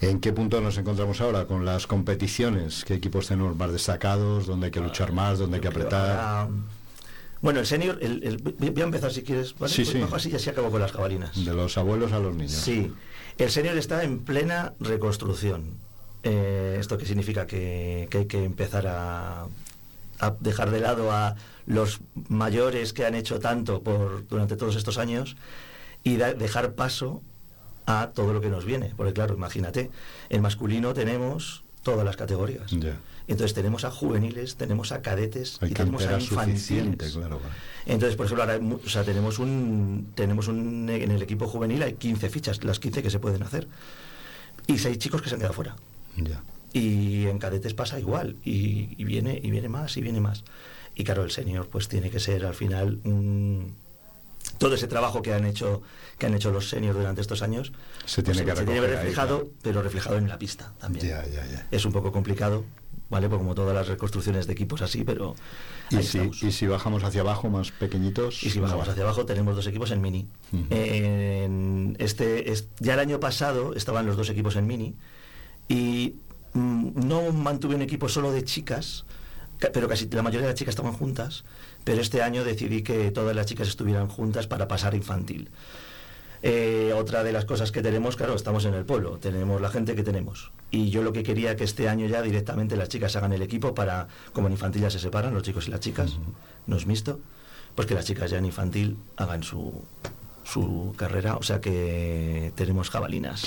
¿En 0.00 0.20
qué 0.20 0.32
punto 0.32 0.60
nos 0.60 0.76
encontramos 0.76 1.20
ahora 1.20 1.46
con 1.46 1.64
las 1.64 1.86
competiciones? 1.86 2.84
¿Qué 2.84 2.94
equipos 2.94 3.28
tenemos 3.28 3.56
más 3.56 3.72
destacados? 3.72 4.46
¿Dónde 4.46 4.66
hay 4.66 4.72
que 4.72 4.80
luchar 4.80 5.12
más? 5.12 5.38
¿Dónde 5.38 5.56
hay 5.56 5.60
que 5.62 5.68
apretar? 5.68 6.48
bueno, 7.40 7.58
el 7.60 7.66
senior, 7.66 7.98
el, 8.02 8.22
el- 8.24 8.36
voy 8.72 8.82
a 8.82 8.84
empezar 8.84 9.12
si 9.12 9.22
quieres, 9.22 9.54
¿vale? 9.58 9.72
Sí, 9.72 9.82
Pues 9.82 9.92
sí. 9.92 9.98
mejor 9.98 10.16
así 10.18 10.30
ya 10.30 10.38
se 10.38 10.50
acabó 10.50 10.70
con 10.70 10.80
las 10.80 10.92
jabalinas. 10.92 11.44
De 11.44 11.54
los 11.54 11.78
abuelos 11.78 12.12
a 12.12 12.18
los 12.18 12.34
niños. 12.34 12.52
Sí, 12.52 12.92
el 13.38 13.50
senior 13.50 13.78
está 13.78 14.04
en 14.04 14.18
plena 14.20 14.74
reconstrucción. 14.80 15.70
Eh, 16.24 16.76
¿Esto 16.78 16.98
qué 16.98 17.06
significa? 17.06 17.46
Que, 17.46 18.06
que 18.10 18.18
hay 18.18 18.26
que 18.26 18.44
empezar 18.44 18.86
a, 18.86 19.46
a 20.22 20.30
dejar 20.40 20.70
de 20.70 20.80
lado 20.80 21.10
a 21.12 21.34
los 21.66 22.00
mayores 22.28 22.92
que 22.92 23.04
han 23.04 23.14
hecho 23.14 23.40
tanto 23.40 23.82
por 23.82 24.26
durante 24.28 24.56
todos 24.56 24.76
estos 24.76 24.96
años 24.96 25.36
y 26.04 26.16
da- 26.16 26.32
dejar 26.32 26.72
paso 26.72 27.20
a 27.86 28.10
todo 28.14 28.32
lo 28.32 28.40
que 28.40 28.48
nos 28.48 28.64
viene. 28.64 28.92
Porque 28.96 29.12
claro, 29.12 29.34
imagínate, 29.34 29.90
en 30.30 30.40
masculino 30.42 30.94
tenemos 30.94 31.64
todas 31.82 32.04
las 32.04 32.16
categorías. 32.16 32.72
Entonces 33.28 33.54
tenemos 33.54 33.84
a 33.84 33.90
juveniles, 33.90 34.56
tenemos 34.56 34.92
a 34.92 35.00
cadetes 35.02 35.58
Hay 35.60 35.70
y 35.70 35.74
tenemos 35.74 36.02
a 36.06 36.18
infantiles. 36.20 37.12
claro. 37.14 37.40
Entonces, 37.86 38.16
por 38.16 38.26
ejemplo, 38.26 38.44
ahora 38.44 38.60
o 38.84 38.88
sea, 38.88 39.02
tenemos 39.04 39.38
un 39.40 40.12
tenemos 40.14 40.46
un 40.48 40.88
en 40.88 41.10
el 41.10 41.22
equipo 41.22 41.46
juvenil 41.48 41.82
hay 41.82 41.94
15 41.94 42.28
fichas, 42.30 42.62
las 42.64 42.78
15 42.78 43.02
que 43.02 43.10
se 43.10 43.18
pueden 43.18 43.42
hacer. 43.42 43.66
Y 44.68 44.78
seis 44.78 44.98
chicos 44.98 45.20
que 45.22 45.28
se 45.28 45.34
han 45.34 45.40
quedado 45.40 45.54
fuera. 45.54 45.74
Y 46.72 47.26
en 47.26 47.38
cadetes 47.38 47.74
pasa 47.74 47.98
igual 48.00 48.36
y, 48.44 48.94
y 48.96 49.04
viene 49.04 49.38
y 49.42 49.50
viene 49.50 49.68
más 49.68 49.96
y 49.96 50.00
viene 50.00 50.20
más. 50.20 50.44
Y 50.94 51.04
claro, 51.04 51.22
el 51.24 51.30
senior 51.30 51.68
pues 51.68 51.88
tiene 51.88 52.10
que 52.10 52.20
ser 52.20 52.44
al 52.46 52.54
final 52.54 52.98
un- 53.04 53.74
todo 54.58 54.74
ese 54.74 54.86
trabajo 54.88 55.22
que 55.22 55.32
han 55.34 55.44
hecho 55.46 55.82
que 56.18 56.26
han 56.26 56.34
hecho 56.34 56.50
los 56.52 56.68
seniors 56.68 56.96
durante 56.96 57.20
estos 57.20 57.42
años 57.42 57.72
Se 58.04 58.22
tiene 58.22 58.42
pues, 58.42 58.54
que 58.54 58.60
se 58.60 58.64
tiene 58.66 58.80
ahí, 58.80 58.86
reflejado, 58.86 59.38
claro. 59.40 59.52
pero 59.62 59.82
reflejado 59.82 60.18
en 60.18 60.28
la 60.28 60.38
pista 60.38 60.72
también. 60.80 61.06
Ya, 61.06 61.24
ya, 61.26 61.46
ya. 61.46 61.66
Es 61.70 61.84
un 61.84 61.92
poco 61.92 62.12
complicado, 62.12 62.64
¿vale? 63.10 63.28
Pues 63.28 63.38
como 63.38 63.54
todas 63.54 63.74
las 63.74 63.88
reconstrucciones 63.88 64.46
de 64.46 64.52
equipos 64.52 64.82
así, 64.82 65.04
pero 65.04 65.34
Y 65.90 66.02
si, 66.02 66.30
y 66.42 66.52
si 66.52 66.66
bajamos 66.66 67.02
hacia 67.04 67.22
abajo, 67.22 67.48
más 67.50 67.70
pequeñitos. 67.72 68.42
Y 68.44 68.50
si 68.50 68.60
bajamos 68.60 68.86
no. 68.86 68.92
hacia 68.92 69.02
abajo 69.04 69.26
tenemos 69.26 69.56
dos 69.56 69.66
equipos 69.66 69.90
en 69.90 70.00
mini. 70.00 70.26
En 70.70 71.96
este, 71.98 72.52
es- 72.52 72.66
ya 72.78 72.94
el 72.94 73.00
año 73.00 73.20
pasado 73.20 73.74
estaban 73.74 74.06
los 74.06 74.16
dos 74.16 74.28
equipos 74.30 74.56
en 74.56 74.66
mini 74.66 74.94
y 75.68 76.14
no 76.94 77.32
mantuve 77.32 77.74
un 77.74 77.82
equipo 77.82 78.08
solo 78.08 78.32
de 78.32 78.44
chicas, 78.44 79.04
ca- 79.58 79.70
pero 79.72 79.88
casi 79.88 80.08
la 80.10 80.22
mayoría 80.22 80.46
de 80.46 80.52
las 80.52 80.58
chicas 80.58 80.72
estaban 80.72 80.92
juntas, 80.92 81.44
pero 81.84 82.00
este 82.00 82.22
año 82.22 82.44
decidí 82.44 82.82
que 82.82 83.10
todas 83.10 83.34
las 83.34 83.46
chicas 83.46 83.68
estuvieran 83.68 84.08
juntas 84.08 84.46
para 84.46 84.68
pasar 84.68 84.94
infantil. 84.94 85.50
Eh, 86.44 86.92
otra 86.96 87.22
de 87.22 87.32
las 87.32 87.44
cosas 87.44 87.70
que 87.70 87.82
tenemos, 87.82 88.16
claro, 88.16 88.34
estamos 88.34 88.64
en 88.64 88.74
el 88.74 88.84
pueblo, 88.84 89.18
tenemos 89.18 89.60
la 89.60 89.70
gente 89.70 89.94
que 89.94 90.02
tenemos. 90.02 90.50
Y 90.72 90.90
yo 90.90 91.02
lo 91.04 91.12
que 91.12 91.22
quería 91.22 91.54
que 91.54 91.62
este 91.62 91.88
año 91.88 92.06
ya 92.06 92.20
directamente 92.20 92.76
las 92.76 92.88
chicas 92.88 93.14
hagan 93.14 93.32
el 93.32 93.42
equipo 93.42 93.74
para, 93.76 94.08
como 94.32 94.48
en 94.48 94.54
infantil 94.54 94.82
ya 94.82 94.90
se 94.90 94.98
separan, 94.98 95.34
los 95.34 95.44
chicos 95.44 95.68
y 95.68 95.70
las 95.70 95.78
chicas, 95.80 96.16
no 96.66 96.76
es 96.76 96.86
mixto, 96.86 97.20
pues 97.76 97.86
que 97.86 97.94
las 97.94 98.04
chicas 98.06 98.30
ya 98.30 98.38
en 98.38 98.44
infantil 98.46 98.96
hagan 99.16 99.44
su, 99.44 99.84
su 100.52 100.92
carrera, 100.96 101.36
o 101.36 101.42
sea 101.42 101.60
que 101.60 102.52
tenemos 102.54 102.90
jabalinas. 102.90 103.44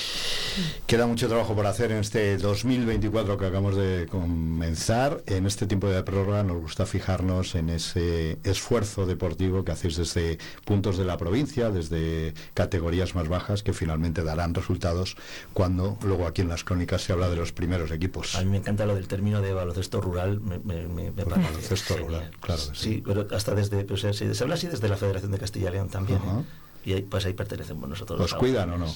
Queda 0.86 1.06
mucho 1.06 1.28
trabajo 1.28 1.54
por 1.54 1.66
hacer 1.66 1.92
en 1.92 1.98
este 1.98 2.36
2024 2.38 3.38
que 3.38 3.46
acabamos 3.46 3.76
de 3.76 4.06
comenzar. 4.10 5.22
En 5.26 5.46
este 5.46 5.66
tiempo 5.66 5.88
de 5.88 6.02
prórroga 6.02 6.42
nos 6.42 6.60
gusta 6.60 6.86
fijarnos 6.86 7.54
en 7.54 7.70
ese 7.70 8.38
esfuerzo 8.44 9.06
deportivo 9.06 9.64
que 9.64 9.72
hacéis 9.72 9.96
desde 9.96 10.38
puntos 10.64 10.98
de 10.98 11.04
la 11.04 11.16
provincia, 11.16 11.70
desde 11.70 12.34
categorías 12.54 13.14
más 13.14 13.28
bajas, 13.28 13.62
que 13.62 13.72
finalmente 13.72 14.22
darán 14.22 14.54
resultados 14.54 15.16
cuando 15.52 15.98
luego 16.02 16.26
aquí 16.26 16.42
en 16.42 16.48
las 16.48 16.64
crónicas 16.64 17.02
se 17.02 17.12
habla 17.12 17.28
de 17.28 17.36
los 17.36 17.52
primeros 17.52 17.90
equipos. 17.90 18.34
A 18.36 18.40
mí 18.42 18.50
me 18.50 18.56
encanta 18.58 18.86
lo 18.86 18.94
del 18.94 19.06
término 19.06 19.40
de 19.42 19.52
baloncesto 19.52 20.00
rural, 20.00 20.40
me, 20.40 20.58
me, 20.58 20.86
me- 20.88 21.12
Pues 21.12 21.26
parece 21.26 21.46
baloncesto 21.48 21.94
genial. 21.94 22.08
rural, 22.14 22.30
claro 22.40 22.60
sí. 22.62 22.70
Sí, 22.74 23.02
pero 23.06 23.26
hasta 23.30 23.54
desde, 23.54 23.84
pues, 23.84 24.00
se, 24.00 24.12
se 24.34 24.42
habla 24.42 24.54
así 24.54 24.66
desde 24.66 24.88
la 24.88 24.96
Federación 24.96 25.30
de 25.32 25.38
Castilla 25.38 25.68
y 25.70 25.72
León 25.72 25.88
también. 25.88 26.18
¿eh? 26.18 26.44
Y 26.86 26.92
ahí, 26.94 27.02
pues 27.02 27.26
ahí 27.26 27.32
pertenecemos 27.34 27.86
nosotros. 27.88 28.18
¿Los 28.18 28.32
cuidan 28.34 28.70
o 28.72 28.78
no? 28.78 28.86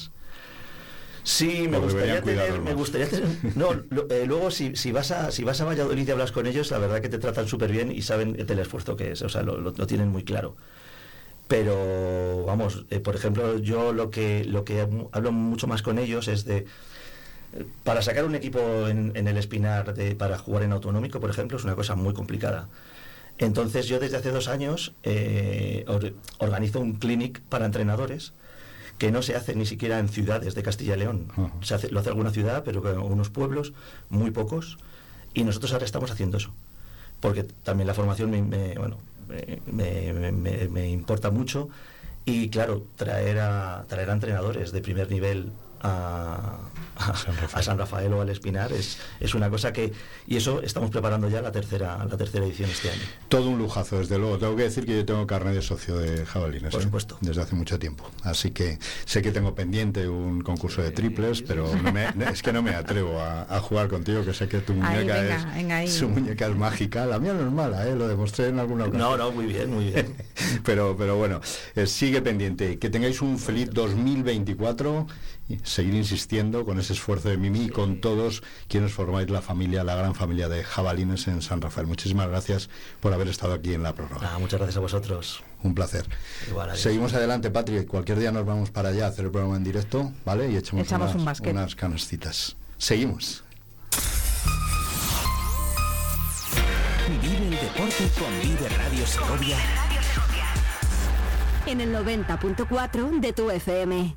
Sí, 1.23 1.67
me 1.69 1.79
gustaría 1.79 2.23
tener, 2.23 2.61
me 2.63 2.73
gustaría 2.73 3.07
tener- 3.09 3.29
no, 3.55 3.75
lo- 3.91 4.09
eh, 4.09 4.25
luego 4.27 4.51
si, 4.51 4.75
si 4.75 4.91
vas 4.91 5.11
a 5.11 5.31
si 5.31 5.45
vas 5.45 5.61
a 5.61 5.65
Valladolid 5.67 6.09
y 6.09 6.11
hablas 6.11 6.33
con 6.33 6.47
ellos, 6.47 6.71
la 6.71 6.79
verdad 6.79 7.03
que 7.03 7.11
te 7.11 7.19
tratan 7.19 7.47
súper 7.47 7.71
bien 7.71 7.93
y 7.93 8.01
saben 8.03 8.37
el 8.49 8.59
esfuerzo 8.59 8.97
que 8.97 9.13
es, 9.13 9.21
o 9.23 9.29
sea, 9.29 9.43
lo, 9.43 9.59
lo- 9.61 9.73
lo 9.77 9.87
tienen 9.87 10.09
muy 10.09 10.25
claro. 10.25 10.57
Pero 11.47 12.45
vamos, 12.47 12.87
eh, 12.91 13.01
por 13.01 13.17
ejemplo, 13.17 13.59
yo 13.59 13.93
lo 13.93 14.11
que 14.11 14.45
lo 14.45 14.65
que 14.65 14.87
hablo 15.13 15.33
mucho 15.33 15.67
más 15.67 15.83
con 15.83 15.99
ellos 15.99 16.29
es 16.29 16.45
de 16.45 16.65
para 17.83 18.01
sacar 18.03 18.25
un 18.25 18.37
equipo 18.37 18.87
en, 18.89 19.13
en 19.17 19.27
el 19.27 19.37
Espinar 19.37 19.93
de, 19.95 20.15
para 20.15 20.39
jugar 20.39 20.63
en 20.63 20.73
autonómico, 20.73 21.19
por 21.21 21.29
ejemplo, 21.31 21.59
es 21.59 21.65
una 21.65 21.75
cosa 21.75 21.97
muy 21.97 22.15
complicada. 22.15 22.69
Entonces 23.41 23.89
yo 23.89 23.99
desde 23.99 24.19
hace 24.19 24.31
dos 24.31 24.47
años 24.49 24.93
eh, 25.03 25.85
or- 25.89 26.13
organizo 26.39 26.79
un 26.81 26.93
clinic 26.95 27.41
para 27.49 27.67
entrenadores 27.67 28.33
que 28.99 29.11
no 29.11 29.23
se 29.23 29.35
hace 29.35 29.55
ni 29.57 29.65
siquiera 29.67 29.99
en 29.99 30.09
ciudades 30.11 30.55
de 30.55 30.63
Castilla 30.63 30.95
y 30.95 30.99
León. 31.01 31.29
Se 31.63 31.75
hace, 31.75 31.89
lo 31.91 32.01
hace 32.01 32.11
alguna 32.11 32.31
ciudad, 32.31 32.63
pero 32.65 32.83
con 32.83 32.99
unos 32.99 33.31
pueblos, 33.31 33.73
muy 34.11 34.31
pocos, 34.31 34.77
y 35.33 35.43
nosotros 35.45 35.73
ahora 35.73 35.87
estamos 35.87 36.11
haciendo 36.11 36.37
eso. 36.37 36.53
Porque 37.21 37.45
también 37.45 37.87
la 37.87 37.95
formación 37.95 38.31
me, 38.31 38.43
me- 38.43 38.75
bueno, 38.75 38.99
me, 39.73 40.13
me- 40.13 40.33
me- 40.33 40.69
me 40.69 40.91
importa 40.91 41.31
mucho 41.31 41.71
y 42.27 42.51
claro, 42.51 42.85
traer 42.97 43.39
a, 43.41 43.85
traer 43.89 44.11
a 44.11 44.13
entrenadores 44.13 44.71
de 44.73 44.83
primer 44.83 45.11
nivel 45.11 45.51
a, 45.83 46.59
a- 46.97 47.17
San 47.17 47.35
Rafael. 47.37 47.51
a 47.55 47.63
San 47.63 47.79
Rafael 47.79 48.13
o 48.13 48.21
al 48.21 48.29
Espinar 48.29 48.73
es, 48.73 48.99
es 49.21 49.35
una 49.35 49.49
cosa 49.51 49.73
que... 49.73 49.93
Y 50.27 50.37
eso 50.37 50.61
estamos 50.63 50.91
preparando 50.91 51.29
ya 51.29 51.41
la 51.43 51.51
tercera, 51.51 52.05
la 52.09 52.17
tercera 52.17 52.45
edición 52.45 52.69
este 52.71 52.91
año. 52.91 53.01
Todo 53.29 53.49
un 53.51 53.59
lujazo, 53.59 53.99
desde 53.99 54.19
luego. 54.19 54.39
Tengo 54.39 54.55
que 54.57 54.65
decir 54.65 54.85
que 54.87 54.97
yo 54.97 55.05
tengo 55.05 55.27
carnet 55.27 55.55
de 55.55 55.63
socio 55.63 55.97
de 55.99 56.25
jabalines. 56.27 56.71
Por 56.71 56.81
¿eh? 56.81 56.85
supuesto. 56.85 57.17
Desde 57.21 57.41
hace 57.43 57.55
mucho 57.55 57.79
tiempo. 57.79 58.05
Así 58.23 58.51
que 58.51 58.79
sé 59.07 59.23
que 59.23 59.33
tengo 59.33 59.55
pendiente 59.55 60.09
un 60.09 60.41
concurso 60.43 60.83
de 60.83 60.91
triples, 60.91 61.43
pero 61.43 61.75
no 61.83 61.93
me- 61.93 62.11
es 62.31 62.43
que 62.43 62.53
no 62.53 62.63
me 62.63 62.75
atrevo 62.75 63.19
a, 63.21 63.43
a 63.43 63.61
jugar 63.61 63.89
contigo, 63.89 64.25
que 64.25 64.35
sé 64.35 64.47
que 64.49 64.59
tu 64.59 64.73
Ahí, 64.75 64.79
muñeca 64.79 65.15
venga, 65.21 65.37
es 65.37 65.55
venga 65.55 65.77
ahí. 65.79 65.89
su 65.89 66.09
muñeca 66.09 66.47
es 66.47 66.57
mágica. 66.57 67.07
La 67.07 67.19
mía 67.19 67.33
no 67.33 67.47
es 67.47 67.53
mala, 67.53 67.89
¿eh? 67.89 67.97
lo 67.97 68.07
demostré 68.09 68.49
en 68.49 68.59
alguna 68.59 68.85
ocasión. 68.85 69.01
No, 69.11 69.17
no, 69.17 69.33
muy 69.33 69.47
bien, 69.47 69.73
muy 69.73 69.87
bien. 69.91 70.15
pero, 70.65 70.95
pero 70.97 71.17
bueno, 71.17 71.41
eh, 71.75 71.87
sigue 71.87 72.21
pendiente. 72.23 72.79
Que 72.79 72.91
tengáis 72.91 73.21
un 73.23 73.39
feliz 73.39 73.71
2024 73.73 75.07
y 75.39 75.40
seguir 75.63 75.95
insistiendo 75.95 76.65
con 76.65 76.79
ese 76.79 76.93
esfuerzo 76.93 77.29
de 77.29 77.37
Mimi 77.37 77.65
y 77.65 77.69
con 77.71 78.01
todos 78.01 78.43
quienes 78.69 78.93
formáis 78.93 79.29
la 79.31 79.43
familia, 79.43 79.85
la 79.85 79.95
gran 79.97 80.15
familia 80.15 80.49
de 80.49 80.63
jabalines 80.65 81.27
en 81.29 81.43
San 81.43 81.61
Rafael. 81.61 81.87
Muchísimas 81.87 82.29
gracias 82.29 82.69
por 83.01 83.13
haber 83.13 83.29
estado 83.29 83.53
aquí 83.55 83.75
en 83.75 83.83
la 83.83 83.95
prórroga. 83.95 84.23
Nada, 84.23 84.39
muchas 84.39 84.59
gracias 84.61 84.77
a 84.77 84.81
vosotros. 84.81 85.43
Un 85.63 85.75
placer. 85.75 86.07
Igual. 86.49 86.77
Seguimos 86.77 87.13
adelante, 87.15 87.51
Patrick. 87.51 87.87
Cualquier 87.87 88.19
día 88.19 88.33
nos 88.33 88.47
vamos 88.47 88.71
para 88.71 88.89
allá 88.91 89.07
a 89.07 89.09
hacer 89.09 89.27
el 89.27 89.31
programa 89.31 89.57
en 89.57 89.65
directo, 89.65 90.13
¿vale? 90.25 90.51
Y 90.51 90.57
echamos, 90.57 90.87
Echamos 90.87 91.09
unas, 91.11 91.17
un 91.21 91.25
básquet. 91.25 91.53
unas 91.53 91.75
canastitas. 91.75 92.57
Seguimos. 92.79 93.45
Vive 97.21 97.37
el 97.37 97.51
deporte 97.51 98.09
con 98.19 98.41
Vive 98.41 98.69
Radio 98.69 99.07
Segovia 99.07 99.59
En 101.67 101.81
el 101.81 101.93
90.4 101.95 103.21
de 103.21 103.33
tu 103.33 103.51
FM. 103.51 104.17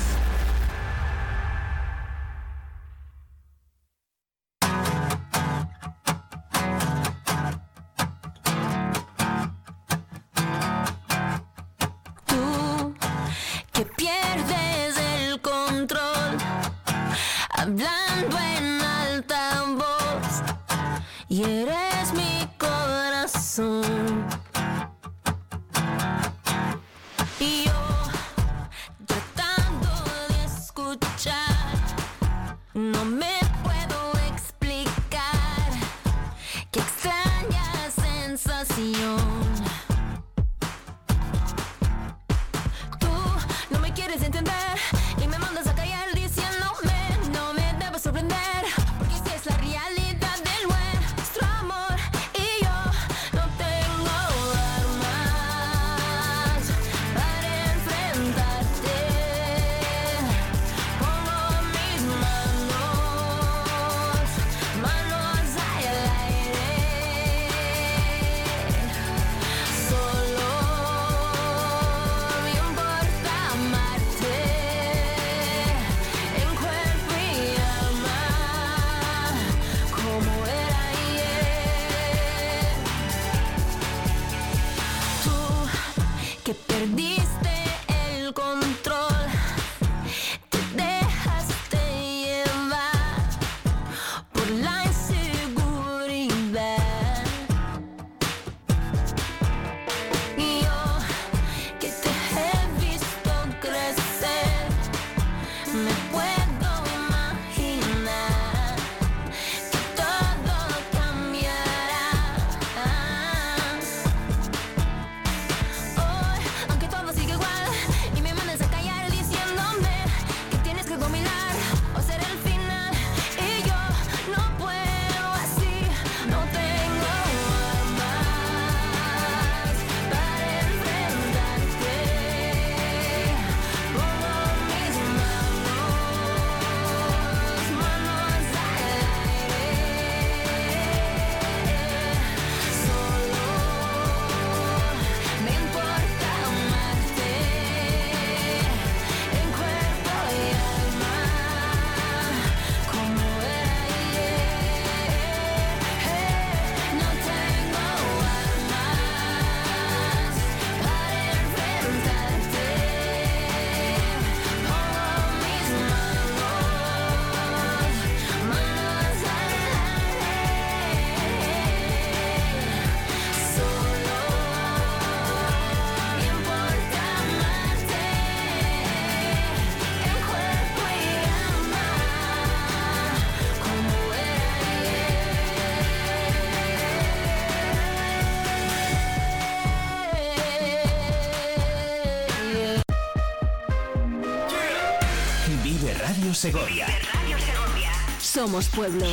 Radio 196.31 196.39
Segovia. 196.39 196.87
Radio 196.87 197.37
Segovia. 197.39 197.91
Somos 198.21 198.69
pueblo. 198.69 199.05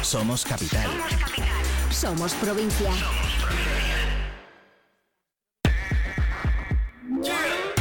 Somos 0.00 0.44
capital. 0.44 0.88
Somos 1.90 2.34
provincia. 2.34 2.92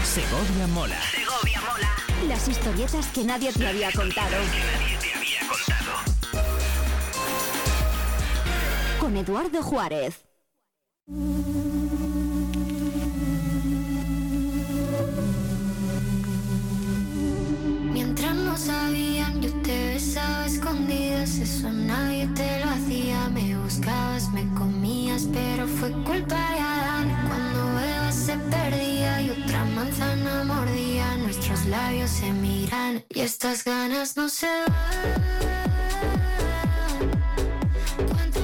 Segovia 0.04 0.68
mola. 0.74 1.00
Segovia 1.12 1.62
mola. 1.62 1.96
Las 2.28 2.48
historietas 2.48 3.06
que 3.14 3.24
nadie 3.24 3.54
te 3.54 3.68
había 3.68 3.92
contado. 3.92 4.32
Nadie 4.32 4.98
te 4.98 5.14
había 5.14 5.42
contado. 5.48 5.92
Con 9.00 9.16
Eduardo 9.16 9.62
Juárez. 9.62 10.26
Cuando 25.92 26.36
Eva 27.80 28.12
se 28.12 28.38
perdía 28.38 29.22
y 29.22 29.30
otra 29.32 29.66
manzana 29.66 30.44
mordía, 30.44 31.18
nuestros 31.18 31.66
labios 31.66 32.12
se 32.12 32.32
miran 32.32 33.04
y 33.10 33.22
estas 33.22 33.64
ganas 33.64 34.16
no 34.16 34.30
se 34.30 34.48
van. 34.48 35.30
Cuanto 38.08 38.40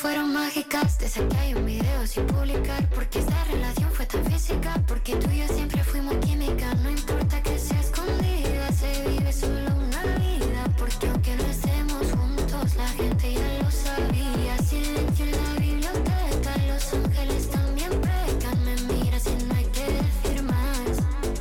fueron 0.00 0.32
mágicas, 0.32 0.98
de 0.98 1.06
esas 1.06 1.24
que 1.28 1.36
hay 1.36 1.52
un 1.52 1.66
video 1.66 2.06
sin 2.06 2.26
publicar, 2.26 2.88
porque 2.88 3.18
esta 3.18 3.44
relación 3.44 3.90
fue 3.92 4.06
tan 4.06 4.24
física, 4.24 4.82
porque 4.88 5.14
tú 5.16 5.30
y 5.30 5.40
yo 5.40 5.48
siempre 5.48 5.84
fuimos 5.84 6.14
química, 6.24 6.72
no 6.76 6.88
importa 6.88 7.42
que 7.42 7.58
sea 7.58 7.78
escondida, 7.80 8.72
se 8.72 9.08
vive 9.08 9.30
solo 9.30 9.68
una 9.76 10.02
vida, 10.16 10.64
porque 10.78 11.06
aunque 11.06 11.36
no 11.36 11.44
estemos 11.44 12.06
juntos, 12.12 12.76
la 12.76 12.88
gente 12.88 13.34
ya 13.34 13.62
lo 13.62 13.70
sabía, 13.70 14.56
silencio 14.66 15.26
en 15.26 15.32
la 15.32 15.60
biblioteca, 15.60 16.56
los 16.66 16.94
ángeles 16.94 17.50
también 17.50 17.90
pecan, 18.00 18.64
me 18.64 18.76
miras 18.94 19.26
y 19.26 19.44
no 19.44 19.54
hay 19.54 19.66
que 19.66 19.84
decir 19.84 20.42
más, 20.44 20.96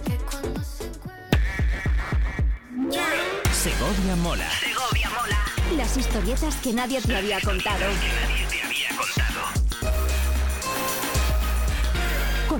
que 0.05 0.17
cuando 0.29 0.61
se 0.61 0.83
encuentran... 0.83 1.43
Segovia 3.53 4.15
mola. 4.17 4.49
Segovia 4.59 5.09
mola. 5.11 5.37
Las 5.77 5.95
historietas 5.95 6.57
que 6.57 6.73
nadie 6.73 7.01
te 7.01 7.15
había 7.15 7.39
contado. 7.39 7.85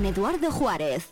Eduardo 0.09 0.51
Juárez. 0.51 1.09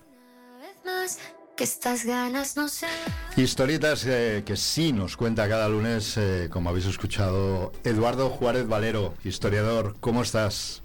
Una 0.57 0.65
vez 0.67 0.75
más, 0.86 1.19
que 1.55 1.63
estas 1.63 2.03
ganas 2.03 2.57
no 2.57 2.67
se 2.67 2.88
Historietas 3.36 4.03
eh, 4.07 4.41
que 4.43 4.55
sí 4.57 4.91
nos 4.91 5.15
cuenta 5.17 5.47
cada 5.47 5.69
lunes, 5.69 6.17
eh, 6.17 6.49
como 6.51 6.69
habéis 6.71 6.88
escuchado, 6.88 7.71
Eduardo 7.83 8.29
Juárez 8.29 8.67
Valero, 8.67 9.13
historiador, 9.23 9.95
¿cómo 9.99 10.23
estás? 10.23 10.81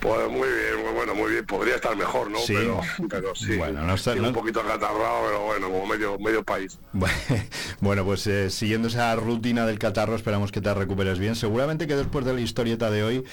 Pues 0.00 0.30
muy 0.30 0.48
bien, 0.48 0.82
muy 0.82 0.92
bueno, 0.94 1.14
muy 1.14 1.30
bien. 1.32 1.44
Podría 1.44 1.74
estar 1.74 1.94
mejor, 1.94 2.30
¿no? 2.30 2.38
Sí. 2.38 2.54
Pero, 2.54 2.80
pero 3.10 3.34
sí. 3.34 3.56
Bueno, 3.58 3.82
no 3.82 3.94
está- 3.94 4.14
no- 4.14 4.28
un 4.28 4.34
poquito 4.34 4.60
acatarrado, 4.60 5.26
pero 5.26 5.44
bueno, 5.44 5.68
como 5.70 5.86
medio, 5.86 6.18
medio 6.18 6.42
país. 6.42 6.78
Bueno, 7.80 8.04
pues 8.04 8.26
eh, 8.26 8.48
siguiendo 8.50 8.88
esa 8.88 9.14
rutina 9.16 9.66
del 9.66 9.78
catarro, 9.78 10.14
esperamos 10.16 10.52
que 10.52 10.60
te 10.62 10.72
recuperes 10.72 11.18
bien. 11.18 11.34
Seguramente 11.36 11.86
que 11.86 11.96
después 11.96 12.24
de 12.24 12.32
la 12.32 12.40
historieta 12.40 12.90
de 12.90 13.02
hoy 13.04 13.24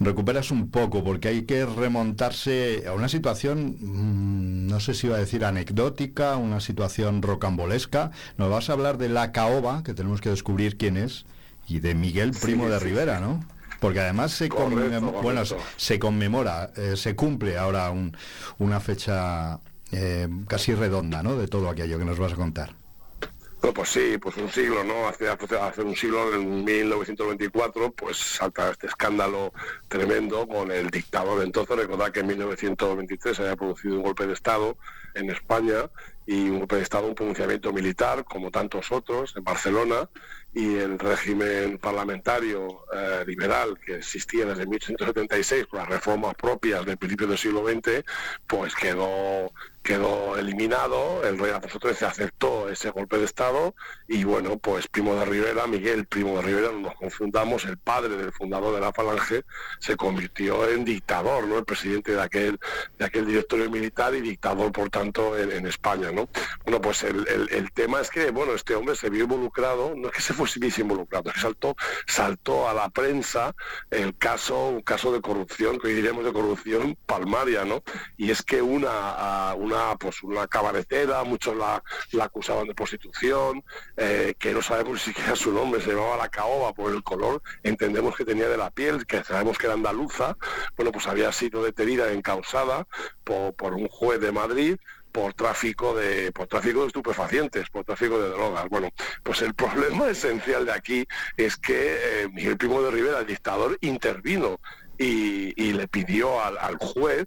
recuperas 0.00 0.50
un 0.50 0.70
poco, 0.70 1.02
porque 1.02 1.28
hay 1.28 1.42
que 1.42 1.64
remontarse 1.64 2.84
a 2.86 2.92
una 2.92 3.08
situación, 3.08 3.76
mm, 3.80 4.66
no 4.68 4.80
sé 4.80 4.94
si 4.94 5.06
iba 5.06 5.16
a 5.16 5.20
decir 5.20 5.44
anecdótica, 5.44 6.36
una 6.36 6.60
situación 6.60 7.22
rocambolesca. 7.22 8.10
Nos 8.36 8.50
vas 8.50 8.68
a 8.70 8.74
hablar 8.74 8.98
de 8.98 9.08
la 9.08 9.32
caoba, 9.32 9.82
que 9.82 9.94
tenemos 9.94 10.20
que 10.20 10.30
descubrir 10.30 10.76
quién 10.76 10.96
es, 10.96 11.24
y 11.68 11.80
de 11.80 11.94
Miguel 11.94 12.32
Primo 12.40 12.64
Sí, 12.64 12.70
de 12.70 12.78
Rivera. 12.78 13.20
¿no? 13.20 13.44
Porque 13.80 14.00
además 14.00 14.32
se, 14.32 14.48
Correcto, 14.48 15.12
conmem- 15.12 15.22
bueno, 15.22 15.42
se 15.76 15.98
conmemora, 15.98 16.70
eh, 16.76 16.94
se 16.96 17.14
cumple 17.14 17.58
ahora 17.58 17.90
un- 17.90 18.16
una 18.58 18.80
fecha 18.80 19.60
eh, 19.92 20.28
casi 20.48 20.74
redonda, 20.74 21.22
¿no? 21.22 21.36
De 21.36 21.46
todo 21.46 21.68
aquello 21.70 21.96
que 21.98 22.04
nos 22.04 22.18
vas 22.18 22.32
a 22.32 22.36
contar. 22.36 22.74
No, 23.62 23.72
pues 23.72 23.88
sí, 23.88 24.18
pues 24.18 24.36
un 24.36 24.50
siglo, 24.50 24.84
¿no? 24.84 25.08
Hace, 25.08 25.28
hace, 25.28 25.82
un 25.82 25.96
siglo, 25.96 26.34
en 26.34 26.64
1924, 26.64 27.90
pues 27.92 28.16
salta 28.16 28.70
este 28.70 28.86
escándalo 28.86 29.52
tremendo 29.88 30.46
con 30.46 30.70
el 30.70 30.90
dictador 30.90 31.42
entonces. 31.42 31.76
Recordad 31.76 32.12
que 32.12 32.20
en 32.20 32.26
1923 32.28 33.36
se 33.36 33.42
había 33.42 33.56
producido 33.56 33.96
un 33.96 34.02
golpe 34.02 34.26
de 34.26 34.34
Estado 34.34 34.76
en 35.14 35.30
España 35.30 35.90
y 36.26 36.50
un 36.50 36.58
golpe 36.58 36.76
de 36.76 36.82
Estado, 36.82 37.06
un 37.06 37.14
pronunciamiento 37.14 37.72
militar, 37.72 38.24
como 38.24 38.50
tantos 38.50 38.92
otros, 38.92 39.34
en 39.36 39.44
Barcelona, 39.44 40.08
y 40.52 40.76
el 40.76 40.98
régimen 40.98 41.78
parlamentario 41.78 42.84
eh, 42.92 43.24
liberal 43.26 43.78
que 43.78 43.96
existía 43.96 44.46
desde 44.46 44.66
1876 44.66 45.66
con 45.66 45.80
las 45.80 45.88
reformas 45.88 46.34
propias 46.34 46.84
del 46.84 46.96
principio 46.96 47.26
del 47.26 47.38
siglo 47.38 47.66
XX, 47.66 48.04
pues 48.46 48.74
quedó 48.74 49.52
quedó 49.86 50.36
eliminado, 50.36 51.22
el 51.24 51.38
rey 51.38 51.52
Alfonso 51.52 51.78
XIII 51.80 52.08
aceptó 52.08 52.68
ese 52.68 52.90
golpe 52.90 53.18
de 53.18 53.24
Estado 53.24 53.74
y 54.08 54.24
bueno, 54.24 54.58
pues 54.58 54.88
Primo 54.88 55.14
de 55.14 55.24
Rivera, 55.24 55.66
Miguel 55.68 56.06
Primo 56.06 56.36
de 56.36 56.42
Rivera, 56.42 56.72
no 56.72 56.80
nos 56.80 56.94
confundamos, 56.96 57.64
el 57.66 57.78
padre 57.78 58.16
del 58.16 58.32
fundador 58.32 58.74
de 58.74 58.80
la 58.80 58.92
Falange, 58.92 59.44
se 59.78 59.96
convirtió 59.96 60.68
en 60.68 60.84
dictador, 60.84 61.46
¿no? 61.46 61.56
El 61.58 61.64
presidente 61.64 62.12
de 62.12 62.20
aquel, 62.20 62.58
de 62.98 63.04
aquel 63.04 63.26
directorio 63.26 63.70
militar 63.70 64.12
y 64.16 64.20
dictador, 64.20 64.72
por 64.72 64.90
tanto, 64.90 65.38
en, 65.38 65.66
España, 65.66 66.10
¿no? 66.10 66.28
Bueno, 66.64 66.80
pues 66.80 67.04
el, 67.04 67.26
el- 67.28 67.48
tema 67.72 68.00
es 68.00 68.10
que, 68.10 68.30
bueno, 68.30 68.54
este 68.54 68.74
hombre 68.74 68.96
se 68.96 69.08
vio 69.10 69.24
involucrado, 69.24 69.94
no 69.96 70.08
es 70.08 70.14
que 70.14 70.20
se 70.22 70.32
fuese 70.34 70.58
involucrado, 70.80 71.28
es 71.28 71.34
que 71.34 71.40
saltó, 71.40 71.76
saltó 72.06 72.68
a 72.68 72.74
la 72.74 72.88
prensa 72.88 73.54
el 73.90 74.16
caso, 74.16 74.68
un 74.68 74.80
caso 74.82 75.12
de 75.12 75.20
corrupción, 75.20 75.78
que 75.78 75.88
hoy 75.88 75.94
diríamos 75.94 76.24
de 76.24 76.32
corrupción 76.32 76.96
palmaria, 77.06 77.64
¿no? 77.64 77.82
Y 78.16 78.30
es 78.30 78.42
que 78.42 78.60
una, 78.62 78.88
a- 78.90 79.54
pues 79.98 80.22
una 80.22 80.46
cabaretera, 80.46 81.24
muchos 81.24 81.56
la, 81.56 81.82
la 82.12 82.24
acusaban 82.24 82.66
de 82.66 82.74
prostitución, 82.74 83.64
eh, 83.96 84.34
que 84.38 84.52
no 84.52 84.62
sabemos 84.62 84.92
ni 85.06 85.12
siquiera 85.12 85.36
su 85.36 85.52
nombre, 85.52 85.80
se 85.80 85.92
llamaba 85.92 86.16
la 86.16 86.28
caoba 86.28 86.72
por 86.72 86.92
el 86.92 87.02
color, 87.02 87.42
entendemos 87.62 88.16
que 88.16 88.24
tenía 88.24 88.48
de 88.48 88.56
la 88.56 88.70
piel, 88.70 89.06
que 89.06 89.22
sabemos 89.24 89.58
que 89.58 89.66
era 89.66 89.74
andaluza, 89.74 90.36
bueno, 90.76 90.92
pues 90.92 91.06
había 91.06 91.32
sido 91.32 91.62
detenida, 91.62 92.12
encausada 92.12 92.86
por, 93.24 93.54
por 93.54 93.74
un 93.74 93.88
juez 93.88 94.20
de 94.20 94.32
Madrid 94.32 94.76
por 95.16 95.32
tráfico 95.32 95.94
de 95.94 96.30
por 96.30 96.46
tráfico 96.46 96.82
de 96.82 96.88
estupefacientes, 96.88 97.70
por 97.70 97.86
tráfico 97.86 98.20
de 98.20 98.28
drogas. 98.28 98.68
Bueno, 98.68 98.90
pues 99.22 99.40
el 99.40 99.54
problema 99.62 100.08
esencial 100.08 100.66
de 100.66 100.72
aquí 100.72 101.08
es 101.38 101.56
que 101.56 101.96
eh, 102.24 102.28
Miguel 102.30 102.58
Primo 102.58 102.82
de 102.82 102.90
Rivera, 102.90 103.20
el 103.20 103.26
dictador, 103.26 103.78
intervino 103.80 104.60
y, 104.98 105.54
y 105.56 105.72
le 105.72 105.88
pidió 105.88 106.42
al 106.42 106.76
juez 106.76 107.26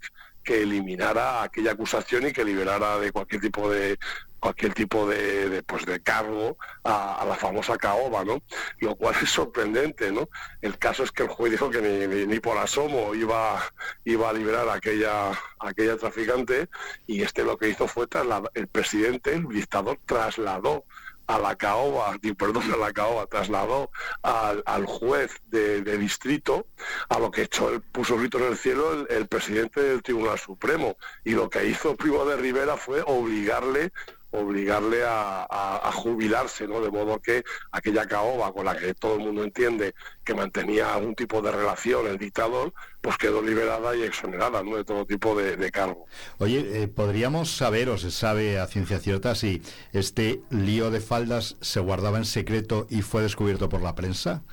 que 0.49 0.63
eliminara 0.63 1.43
aquella 1.43 1.73
acusación 1.73 2.25
y 2.25 2.31
que 2.33 2.43
liberara 2.43 2.97
de 2.97 3.11
cualquier 3.11 3.39
tipo 3.39 3.69
de 3.69 3.99
cualquier 4.39 4.73
tipo 4.73 5.05
de, 5.07 5.49
de, 5.49 5.63
pues 5.63 5.85
de 5.85 6.01
cargo 6.01 6.57
a, 6.83 7.23
la 7.27 7.35
famosa 7.35 7.77
caoba, 7.77 8.23
¿no? 8.23 8.41
Lo 8.79 8.95
cual 8.95 9.13
es 9.21 9.29
sorprendente, 9.29 10.11
¿no? 10.11 10.27
El 10.61 10.79
caso 10.79 11.03
es 11.03 11.11
que 11.11 11.23
el 11.23 11.29
juez 11.29 11.51
dijo 11.51 11.69
que 11.69 11.81
ni, 11.81 12.07
ni- 12.07 12.25
ni 12.25 12.39
por 12.39 12.57
asomo 12.57 13.13
iba, 13.13 13.61
iba 14.05 14.29
a 14.29 14.33
liberar 14.33 14.67
a 14.69 14.75
aquella, 14.75 15.31
aquella 15.59 15.97
traficante 15.97 16.67
y 17.05 17.21
este 17.21 17.43
lo 17.43 17.57
que 17.57 17.69
hizo 17.69 17.87
fue 17.87 18.07
trasladar, 18.07 18.49
el 18.55 18.67
presidente, 18.67 19.33
el 19.33 19.45
dictador, 19.49 19.99
trasladó 20.05 20.85
a 21.29 21.37
la 21.37 21.55
caoba, 21.55 22.17
perdón, 22.35 22.63
a 22.73 22.77
la 22.77 22.91
caoba, 22.91 23.27
trasladó 23.27 23.91
al, 24.23 24.85
juez 24.87 25.31
de, 25.45 25.81
distrito, 25.99 26.65
a 27.07 27.19
lo 27.19 27.29
que 27.29 27.43
echó, 27.43 27.69
el, 27.69 27.81
puso 27.81 28.17
grito 28.17 28.39
en 28.39 28.45
el 28.45 28.57
cielo 28.57 28.93
el, 28.93 29.07
el 29.11 29.27
presidente 29.27 29.79
del 29.79 30.01
Tribunal 30.01 30.39
Supremo. 30.39 30.97
Y 31.23 31.33
lo 31.33 31.47
que 31.47 31.67
hizo 31.67 31.95
Primo 31.95 32.25
de 32.25 32.35
Rivera 32.35 32.77
fue 32.77 33.03
obligarle 33.05 33.91
obligarle 34.31 35.03
a, 35.03 35.41
a- 35.49 35.87
a 35.89 35.91
jubilarse, 35.91 36.67
¿no? 36.67 36.81
De 36.81 36.91
modo 36.91 37.19
que 37.19 37.43
aquella 37.71 38.05
caoba 38.07 38.51
con 38.53 38.65
la 38.65 38.77
que 38.77 38.93
todo 38.93 39.15
el 39.15 39.19
mundo 39.21 39.43
entiende 39.43 39.93
que 40.23 40.33
mantenía 40.35 40.93
algún 40.93 41.15
tipo 41.15 41.41
de 41.41 41.51
relación 41.51 42.07
el 42.07 42.17
dictador, 42.17 42.73
pues 43.01 43.17
quedó 43.17 43.41
liberada 43.41 43.95
y 43.95 44.03
exonerada, 44.03 44.63
¿no? 44.63 44.77
De 44.77 44.83
todo 44.85 45.05
tipo 45.05 45.35
de, 45.35 45.57
de 45.57 45.71
cargo. 45.71 46.05
Oye, 46.37 46.83
eh, 46.83 46.87
¿podríamos 46.87 47.55
saber 47.55 47.89
o 47.89 47.97
se 47.97 48.11
sabe 48.11 48.59
a 48.59 48.67
ciencia 48.67 48.99
cierta 48.99 49.35
si 49.35 49.61
este 49.93 50.41
lío 50.49 50.91
de 50.91 51.01
faldas 51.01 51.55
se 51.61 51.79
guardaba 51.79 52.17
en 52.17 52.25
secreto 52.25 52.87
y 52.89 53.01
fue 53.01 53.21
descubierto 53.23 53.69
por 53.69 53.81
la 53.81 53.95
prensa? 53.95 54.43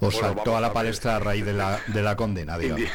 ¿O 0.00 0.10
Bueno, 0.10 0.20
saltó 0.20 0.56
a 0.56 0.60
la 0.60 0.68
a 0.68 0.72
palestra 0.72 1.16
a 1.16 1.20
raíz 1.20 1.44
de 1.44 1.52
la, 1.54 1.82
de 1.86 2.02
la 2.02 2.16
condena, 2.16 2.58
digamos? 2.58 2.90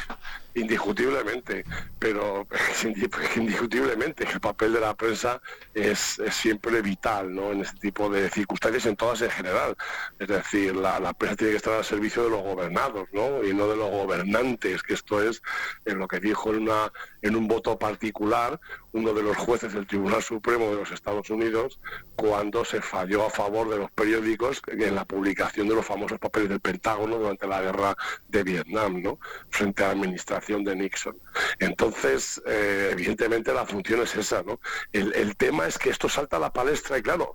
Indi- 0.54 0.74
indiscutiblemente, 0.74 1.64
pero 1.98 2.46
indiscutiblemente 3.36 4.26
el 4.30 4.40
papel 4.40 4.72
de 4.74 4.80
la 4.80 4.94
prensa 4.94 5.40
es, 5.72 6.20
siempre 6.30 6.82
vital 6.82 7.34
¿no? 7.34 7.52
en 7.52 7.60
este 7.62 7.78
tipo 7.78 8.08
de 8.08 8.28
circunstancias, 8.30 8.86
en 8.86 8.96
todas 8.96 9.22
en 9.22 9.30
general. 9.30 9.76
Es 10.18 10.28
decir, 10.28 10.74
la, 10.74 11.12
prensa 11.14 11.36
tiene 11.36 11.52
que 11.52 11.56
estar 11.58 11.74
al 11.74 11.84
servicio 11.84 12.24
de 12.24 12.30
los 12.30 12.42
gobernados 12.42 13.08
¿no? 13.12 13.42
y 13.44 13.54
no 13.54 13.68
de 13.68 13.76
los 13.76 13.90
gobernantes, 13.90 14.82
que 14.82 14.94
esto 14.94 15.22
es 15.22 15.42
lo 15.84 16.08
que 16.08 16.20
dijo 16.20 16.50
en, 16.50 16.62
una, 16.62 16.92
en 17.22 17.36
un 17.36 17.46
voto 17.48 17.78
particular 17.78 18.60
uno 18.92 19.12
de 19.12 19.22
los 19.22 19.36
jueces 19.36 19.72
del 19.72 19.86
Tribunal 19.86 20.22
Supremo 20.22 20.70
de 20.70 20.76
los 20.76 20.92
Estados 20.92 21.28
Unidos 21.30 21.80
cuando 22.14 22.64
se 22.64 22.80
falló 22.80 23.26
a 23.26 23.30
favor 23.30 23.68
de 23.68 23.78
los 23.78 23.90
periódicos 23.90 24.62
en 24.68 24.94
la 24.94 25.04
publicación 25.04 25.68
de 25.68 25.74
los 25.74 25.84
famosos 25.84 26.18
papeles 26.18 26.48
del 26.48 26.60
Pentágono 26.60 27.18
durante 27.18 27.46
la 27.46 27.60
guerra 27.60 27.96
de 28.28 28.42
Vietnam, 28.44 29.02
¿no? 29.02 29.18
frente 29.50 29.82
a 29.82 29.88
la 29.88 29.92
administración 29.94 30.43
de 30.46 30.76
Nixon. 30.76 31.16
Entonces, 31.58 32.40
eh, 32.46 32.90
evidentemente 32.92 33.52
la 33.52 33.64
función 33.64 34.02
es 34.02 34.14
esa. 34.14 34.42
¿no? 34.42 34.60
El, 34.92 35.14
el 35.14 35.36
tema 35.36 35.66
es 35.66 35.78
que 35.78 35.90
esto 35.90 36.08
salta 36.08 36.36
a 36.36 36.40
la 36.40 36.52
palestra 36.52 36.98
y 36.98 37.02
claro, 37.02 37.32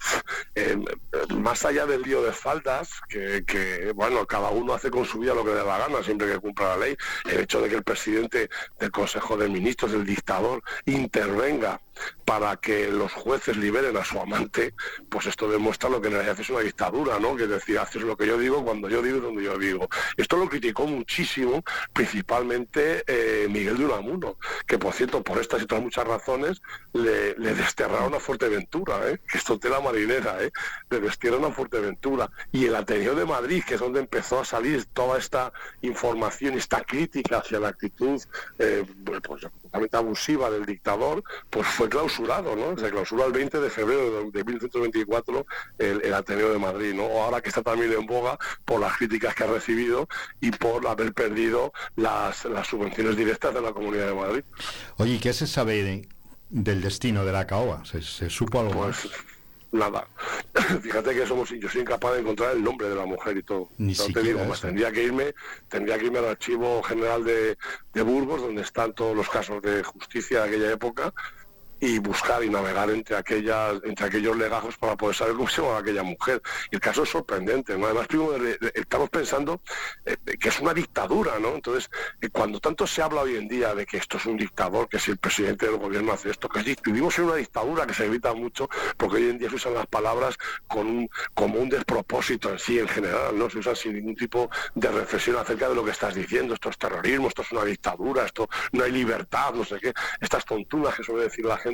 eh, 0.56 0.78
más 1.36 1.66
allá 1.66 1.86
del 1.86 2.04
lío 2.04 2.22
de 2.22 2.32
faldas, 2.32 2.92
que, 3.10 3.44
que, 3.46 3.92
bueno, 3.96 4.26
cada 4.26 4.50
uno 4.50 4.74
hace 4.74 4.92
con 4.92 5.06
su 5.06 5.20
vida 5.20 5.34
lo 5.34 5.44
que 5.44 5.52
le 5.52 5.58
da 5.58 5.64
la 5.64 5.78
gana, 5.80 6.04
siempre 6.04 6.32
que 6.32 6.40
cumpla 6.40 6.70
la 6.70 6.78
ley, 6.78 6.98
el 7.26 7.40
hecho 7.42 7.62
de 7.62 7.70
que 7.70 7.76
el 7.76 7.84
presidente 7.84 8.50
del 8.80 8.92
Consejo 8.92 9.36
de 9.38 9.50
Ministros, 9.50 9.94
el 9.94 10.06
dictador, 10.06 10.62
intervenga 10.86 11.82
para 12.26 12.58
que 12.58 12.90
los 12.92 13.12
jueces 13.14 13.58
liberen 13.58 13.98
a 13.98 14.06
su 14.06 14.20
amante, 14.20 14.74
pues 15.10 15.26
esto 15.26 15.50
demuestra 15.50 15.90
lo 15.90 16.02
que 16.02 16.08
en 16.08 16.14
realidad 16.14 16.40
es 16.40 16.50
una 16.50 16.60
dictadura, 16.60 17.20
¿no? 17.20 17.36
Que 17.36 17.44
es 17.44 17.50
decir, 17.50 17.80
haces 17.80 18.04
lo 18.04 18.16
que 18.16 18.28
yo 18.28 18.38
digo, 18.38 18.64
cuando 18.64 18.90
yo 18.90 19.02
digo 19.02 19.20
donde 19.20 19.44
yo 19.44 19.58
digo. 19.58 19.90
Esto 20.18 20.38
lo 20.38 20.48
criticó 20.48 20.86
muchísimo, 20.86 21.64
principalmente 21.94 23.04
eh, 23.08 23.48
Miguel 23.50 23.78
de 23.78 23.86
Unamuno, 23.86 24.38
que 24.68 24.78
por 24.78 24.94
cierto, 24.94 25.24
por 25.24 25.40
estas 25.40 25.62
y 25.62 25.64
otras 25.64 25.82
muchas 25.82 26.08
razones, 26.08 26.62
le, 26.94 27.34
desterraron 27.34 28.14
a 28.14 28.20
Fuerteventura, 28.20 29.10
¿eh? 29.10 29.20
que 29.30 29.38
esto 29.38 29.60
tela 29.60 29.80
marinera, 29.80 30.44
¿eh? 30.44 30.52
le 30.90 31.00
destierran 31.00 31.46
a 31.46 31.52
Fuerteventura. 31.52 32.30
Y 32.52 32.66
el 32.66 32.76
Ateneo 32.76 33.16
de 33.16 33.26
Madrid, 33.26 33.64
que 33.66 33.76
es 33.76 33.80
donde 33.80 34.00
empezó 34.00 34.40
a 34.40 34.46
salir 34.46 34.86
toda 34.94 35.18
esta 35.18 35.52
información, 35.82 36.56
esta 36.56 36.82
crítica 36.84 37.40
hacia 37.40 37.60
la 37.60 37.70
actitud 37.70 38.22
eh, 38.58 38.86
pues, 39.04 39.48
absolutamente 39.72 39.98
abusiva 39.98 40.50
del 40.50 40.66
dictador, 40.66 41.24
pues 41.50 41.68
fue 41.68 41.90
clausurado, 41.90 42.56
¿no? 42.56 42.78
Se 42.78 42.90
clausura 42.90 43.26
el 43.26 43.32
20 43.32 43.60
de 43.60 43.70
febrero 43.70 44.24
de, 44.26 44.32
de 44.32 44.44
1924 44.44 45.46
el, 45.78 46.02
el 46.04 46.14
Ateneo 46.14 46.52
de 46.52 46.60
Madrid, 46.60 46.94
¿no? 46.94 47.04
Ahora 47.24 47.42
que 47.42 47.50
está 47.50 47.62
también 47.62 47.92
en 47.94 48.06
boga 48.06 48.38
por 48.66 48.80
las 48.80 48.98
críticas 48.98 49.36
que 49.36 49.44
ha 49.44 49.48
recibido 49.48 50.08
y 50.42 50.52
por 50.52 50.86
haber 50.88 51.14
perdido 51.14 51.72
las, 51.96 52.46
las 52.46 52.68
subvenciones 52.68 53.16
directas 53.16 53.54
de 53.54 53.62
la 53.62 53.72
Comunidad 53.74 54.08
de 54.08 54.14
Madrid. 54.16 54.44
Oye, 54.98 55.14
¿y 55.14 55.20
qué 55.20 55.34
se 55.34 55.48
sabe 55.48 55.84
de- 55.84 56.10
del 56.50 56.82
destino 56.82 57.26
de 57.26 57.32
la 57.32 57.46
caoba? 57.46 57.86
¿Se, 57.86 58.02
se 58.02 58.30
supo 58.30 58.60
algo 58.60 58.74
Pues 58.74 59.06
más? 59.06 59.14
Nada. 59.72 60.08
Fíjate 60.82 61.14
que 61.14 61.26
somos, 61.26 61.50
yo 61.50 61.70
soy 61.70 61.82
incapaz 61.82 62.14
de 62.14 62.20
encontrar 62.20 62.56
el 62.56 62.64
nombre 62.64 62.90
de 62.90 62.96
la 62.96 63.06
mujer 63.06 63.38
y 63.38 63.44
todo. 63.44 63.70
Ni 63.78 63.94
No 63.94 63.98
te 63.98 64.04
siquiera 64.06 64.28
digo 64.28 64.46
más, 64.46 64.62
tendría 64.62 64.92
que 64.92 65.04
irme, 65.04 65.34
tendría 65.68 65.98
que 65.98 66.06
irme 66.06 66.20
al 66.20 66.30
archivo 66.30 66.82
general 66.84 67.24
de, 67.24 67.58
de 67.94 68.02
Burgos, 68.02 68.42
donde 68.42 68.62
están 68.62 68.94
todos 68.94 69.16
los 69.16 69.30
casos 69.30 69.62
de 69.62 69.84
justicia 69.84 70.44
de 70.44 70.50
aquella 70.50 70.72
época, 70.72 71.14
y 71.80 72.00
buscar 72.00 72.44
y 72.44 72.50
navegar 72.50 72.90
entre 72.90 73.16
aquellas, 73.16 73.80
entre 73.84 74.06
aquellos 74.06 74.36
legajos 74.38 74.78
para 74.78 74.96
poder 74.96 75.16
saber 75.16 75.36
cómo 75.36 75.48
se 75.48 75.62
llamaba 75.62 75.80
aquella 75.80 76.04
mujer. 76.04 76.42
Y 76.72 76.76
el 76.76 76.82
caso 76.82 77.04
es 77.04 77.10
sorprendente, 77.10 77.78
¿no? 77.78 77.86
Además, 77.86 78.08
estamos 78.74 79.10
pensando 79.10 79.62
eh, 80.06 80.18
que 80.40 80.50
es 80.50 80.60
una 80.60 80.74
dictadura, 80.74 81.40
¿no? 81.40 81.56
Entonces, 81.56 81.90
eh, 82.22 82.30
cuando 82.30 82.60
tanto 82.60 82.86
se 82.86 83.02
habla 83.02 83.22
hoy 83.22 83.36
en 83.36 83.48
día 83.48 83.74
de 83.74 83.86
que 83.86 83.98
esto 83.98 84.18
es 84.18 84.26
un 84.26 84.38
dictador, 84.38 84.90
que 84.90 85.00
si 85.00 85.12
el 85.12 85.18
presidente 85.18 85.66
del 85.68 85.78
gobierno 85.78 86.14
hace 86.14 86.30
esto, 86.32 86.50
que 86.50 86.76
vivimos 86.86 87.18
en 87.18 87.26
una 87.26 87.36
dictadura 87.36 87.88
que 87.88 87.94
se 87.94 88.06
evita 88.06 88.34
mucho, 88.34 88.70
porque 88.98 89.18
hoy 89.18 89.30
en 89.30 89.38
día 89.38 89.50
se 89.50 89.56
usan 89.56 89.74
las 89.74 89.88
palabras 89.88 90.38
con 90.68 90.88
un, 90.88 91.10
como 91.34 91.60
un 91.60 91.70
despropósito 91.70 92.50
en 92.52 92.60
sí, 92.60 92.80
en 92.80 92.88
general, 92.88 93.38
¿no? 93.38 93.50
Se 93.50 93.60
usan 93.60 93.76
sin 93.76 93.94
ningún 93.94 94.16
tipo 94.16 94.50
de 94.76 94.92
reflexión 94.92 95.38
acerca 95.38 95.70
de 95.70 95.76
lo 95.76 95.86
que 95.86 95.92
estás 95.92 96.14
diciendo, 96.16 96.54
esto 96.54 96.70
es 96.70 96.78
terrorismo, 96.78 97.28
esto 97.30 97.42
es 97.42 97.52
una 97.52 97.64
dictadura, 97.64 98.26
esto 98.26 98.50
no 98.74 98.84
hay 98.84 98.92
libertad, 98.92 99.54
no 99.54 99.64
sé 99.64 99.80
qué, 99.80 99.94
estas 100.20 100.46
tontunas 100.46 100.96
que 100.96 101.04
suele 101.04 101.24
decir 101.24 101.46
la 101.46 101.58
gente 101.58 101.69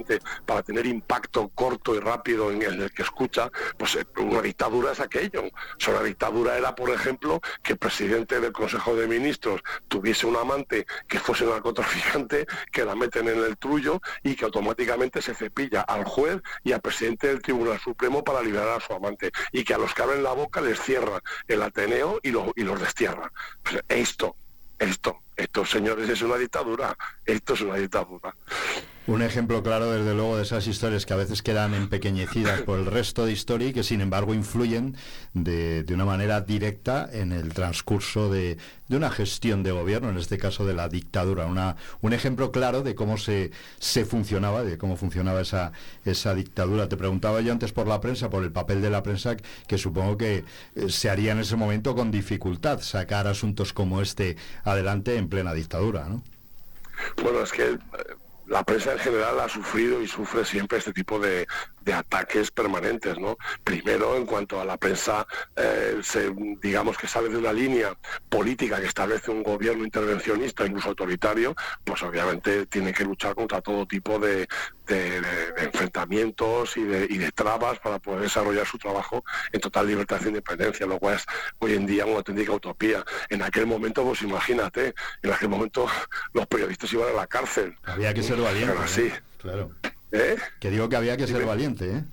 para 0.45 0.63
tener 0.63 0.85
impacto 0.85 1.49
corto 1.49 1.95
y 1.95 1.99
rápido 1.99 2.51
en 2.51 2.61
el 2.61 2.91
que 2.91 3.03
escucha, 3.03 3.49
pues 3.77 3.95
eh, 3.95 4.05
una 4.17 4.41
dictadura 4.41 4.91
es 4.91 4.99
aquello. 4.99 5.43
O 5.45 5.51
sea, 5.79 6.01
dictadura 6.03 6.57
era, 6.57 6.75
por 6.75 6.89
ejemplo, 6.89 7.41
que 7.63 7.73
el 7.73 7.77
presidente 7.79 8.39
del 8.39 8.51
Consejo 8.51 8.95
de 8.95 9.07
Ministros 9.07 9.61
tuviese 9.87 10.25
un 10.25 10.35
amante 10.35 10.85
que 11.07 11.19
fuese 11.19 11.45
narcotraficante, 11.45 12.45
que 12.71 12.85
la 12.85 12.95
meten 12.95 13.27
en 13.27 13.39
el 13.43 13.57
trullo 13.57 14.01
y 14.23 14.35
que 14.35 14.45
automáticamente 14.45 15.21
se 15.21 15.33
cepilla 15.33 15.81
al 15.81 16.03
juez 16.05 16.41
y 16.63 16.71
al 16.71 16.81
presidente 16.81 17.27
del 17.27 17.41
Tribunal 17.41 17.79
Supremo 17.79 18.23
para 18.23 18.41
liberar 18.41 18.69
a 18.69 18.79
su 18.79 18.93
amante. 18.93 19.31
Y 19.51 19.63
que 19.63 19.73
a 19.73 19.77
los 19.77 19.93
que 19.93 20.01
abren 20.03 20.23
la 20.23 20.33
boca 20.33 20.61
les 20.61 20.79
cierran 20.81 21.21
el 21.47 21.61
Ateneo 21.61 22.19
y, 22.23 22.31
lo- 22.31 22.53
y 22.55 22.63
los 22.63 22.79
destierran. 22.79 23.29
Pues 23.63 23.83
esto, 23.89 24.35
esto, 24.79 25.19
esto, 25.35 25.65
señores, 25.65 26.09
es 26.09 26.21
una 26.21 26.37
dictadura. 26.37 26.95
Esto 27.25 27.53
es 27.53 27.61
una 27.61 27.75
dictadura. 27.75 28.35
Un 29.07 29.21
ejemplo 29.21 29.61
claro, 29.61 29.91
desde 29.91 30.15
luego, 30.15 30.35
de 30.35 30.41
esas 30.41 30.65
historias 30.65 31.05
que 31.05 31.13
a 31.13 31.17
veces 31.17 31.43
quedan 31.43 31.75
empequeñecidas 31.75 32.61
por 32.61 32.79
el 32.79 32.87
resto 32.87 33.23
de 33.23 33.33
historia 33.33 33.67
y 33.67 33.73
que, 33.73 33.83
sin 33.83 34.01
embargo, 34.01 34.33
influyen 34.33 34.97
de, 35.33 35.83
de 35.83 35.93
una 35.93 36.05
manera 36.05 36.41
directa 36.41 37.07
en 37.13 37.31
el 37.31 37.53
transcurso 37.53 38.31
de, 38.31 38.57
de 38.87 38.97
una 38.97 39.11
gestión 39.11 39.61
de 39.61 39.71
gobierno, 39.71 40.09
en 40.09 40.17
este 40.17 40.39
caso 40.39 40.65
de 40.65 40.73
la 40.73 40.89
dictadura. 40.89 41.45
Una, 41.45 41.75
un 42.01 42.13
ejemplo 42.13 42.51
claro 42.51 42.81
de 42.81 42.95
cómo 42.95 43.19
se, 43.19 43.51
se 43.77 44.05
funcionaba, 44.05 44.63
de 44.63 44.79
cómo 44.79 44.97
funcionaba 44.97 45.41
esa, 45.41 45.71
esa 46.03 46.33
dictadura. 46.33 46.89
Te 46.89 46.97
preguntaba 46.97 47.41
yo 47.41 47.51
antes 47.51 47.73
por 47.73 47.87
la 47.87 48.01
prensa, 48.01 48.31
por 48.31 48.43
el 48.43 48.51
papel 48.51 48.81
de 48.81 48.89
la 48.89 49.03
prensa, 49.03 49.37
que 49.67 49.77
supongo 49.77 50.17
que 50.17 50.45
eh, 50.75 50.89
se 50.89 51.11
haría 51.11 51.33
en 51.33 51.39
ese 51.39 51.55
momento 51.55 51.93
con 51.93 52.09
dificultad 52.09 52.81
sacar 52.81 53.27
asuntos 53.27 53.71
como 53.71 54.01
este 54.01 54.35
adelante 54.63 55.15
en 55.17 55.29
plena 55.29 55.53
dictadura, 55.53 56.09
¿no? 56.09 56.23
Bueno, 57.21 57.41
es 57.41 57.51
que 57.51 57.77
la 58.47 58.63
prensa 58.63 58.93
en 58.93 58.99
general 58.99 59.39
ha 59.39 59.49
sufrido 59.49 60.01
y 60.01 60.07
sufre 60.07 60.45
siempre 60.45 60.77
este 60.77 60.93
tipo 60.93 61.19
de, 61.19 61.47
de 61.85 61.93
ataques 61.93 62.51
permanentes, 62.51 63.17
¿no? 63.19 63.37
Primero, 63.63 64.17
en 64.17 64.25
cuanto 64.25 64.59
a 64.59 64.65
la 64.65 64.75
prensa, 64.77 65.25
eh, 65.55 65.99
se, 66.03 66.33
digamos 66.61 66.97
que 66.97 67.07
sale 67.07 67.29
de 67.29 67.37
una 67.37 67.53
línea 67.53 67.95
política 68.27 68.79
que 68.81 68.87
establece 68.87 69.29
un 69.31 69.43
gobierno 69.43 69.85
intervencionista, 69.85 70.65
incluso 70.65 70.89
autoritario, 70.89 71.55
pues 71.83 72.01
obviamente 72.03 72.65
tiene 72.65 72.91
que 72.91 73.03
luchar 73.05 73.35
contra 73.35 73.61
todo 73.61 73.85
tipo 73.85 74.17
de, 74.19 74.47
de- 74.87 75.21
de- 75.21 75.51
de 75.53 75.63
enfrentamientos 75.63 76.75
y 76.77 76.83
de, 76.83 77.07
y 77.09 77.17
de 77.19 77.31
trabas 77.31 77.79
para 77.79 77.99
poder 77.99 78.21
desarrollar 78.21 78.65
su 78.65 78.77
trabajo 78.77 79.23
en 79.51 79.61
total 79.61 79.87
libertad 79.87 80.19
e 80.23 80.27
independencia, 80.29 80.85
lo 80.85 80.97
cual 80.99 81.15
es 81.15 81.25
hoy 81.59 81.73
en 81.73 81.85
día 81.85 82.05
una 82.05 82.17
auténtica 82.17 82.51
utopía. 82.51 83.03
En 83.29 83.41
aquel 83.43 83.67
momento, 83.67 84.03
pues 84.03 84.21
imagínate, 84.23 84.93
en 85.21 85.31
aquel 85.31 85.49
momento 85.49 85.85
los 86.33 86.47
periodistas 86.47 86.91
iban 86.93 87.09
a 87.09 87.13
la 87.13 87.27
cárcel. 87.27 87.75
Había 87.83 88.13
que 88.13 88.23
ser 88.23 88.37
valiente. 88.41 88.71
Pero 88.73 88.81
¿eh? 88.81 88.85
así, 88.85 89.11
Claro. 89.37 89.71
¿Eh? 90.15 90.37
Que 90.59 90.69
digo 90.69 90.87
que 90.89 90.95
había 90.95 91.17
que 91.17 91.25
ser 91.27 91.37
Dime. 91.37 91.47
valiente, 91.47 91.89
¿eh? 91.89 92.03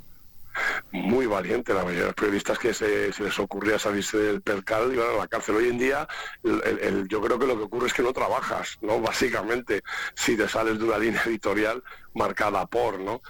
muy 0.93 1.25
valiente. 1.25 1.73
La 1.73 1.81
mayoría 1.83 2.01
de 2.03 2.07
los 2.09 2.15
periodistas 2.15 2.59
que 2.59 2.75
se, 2.75 3.11
se 3.15 3.23
les 3.25 3.38
ocurría 3.38 3.79
salirse 3.79 4.19
del 4.19 4.43
percal 4.43 4.93
iban 4.93 5.09
a 5.15 5.19
la 5.21 5.27
cárcel. 5.27 5.57
Hoy 5.57 5.69
en 5.69 5.79
día, 5.79 6.07
el- 6.45 6.62
el- 6.65 6.79
el- 6.81 7.09
yo 7.09 7.23
creo 7.23 7.38
que 7.38 7.47
lo 7.47 7.57
que 7.57 7.62
ocurre 7.62 7.87
es 7.87 7.95
que 7.95 8.03
no 8.03 8.12
trabajas, 8.12 8.77
¿no? 8.83 9.01
Básicamente, 9.01 9.83
si 10.15 10.37
te 10.37 10.47
sales 10.49 10.79
de 10.79 10.85
una 10.85 10.99
línea 10.99 11.23
editorial 11.25 11.83
marcada 12.15 12.67
por, 12.67 13.01
¿no? 13.01 13.23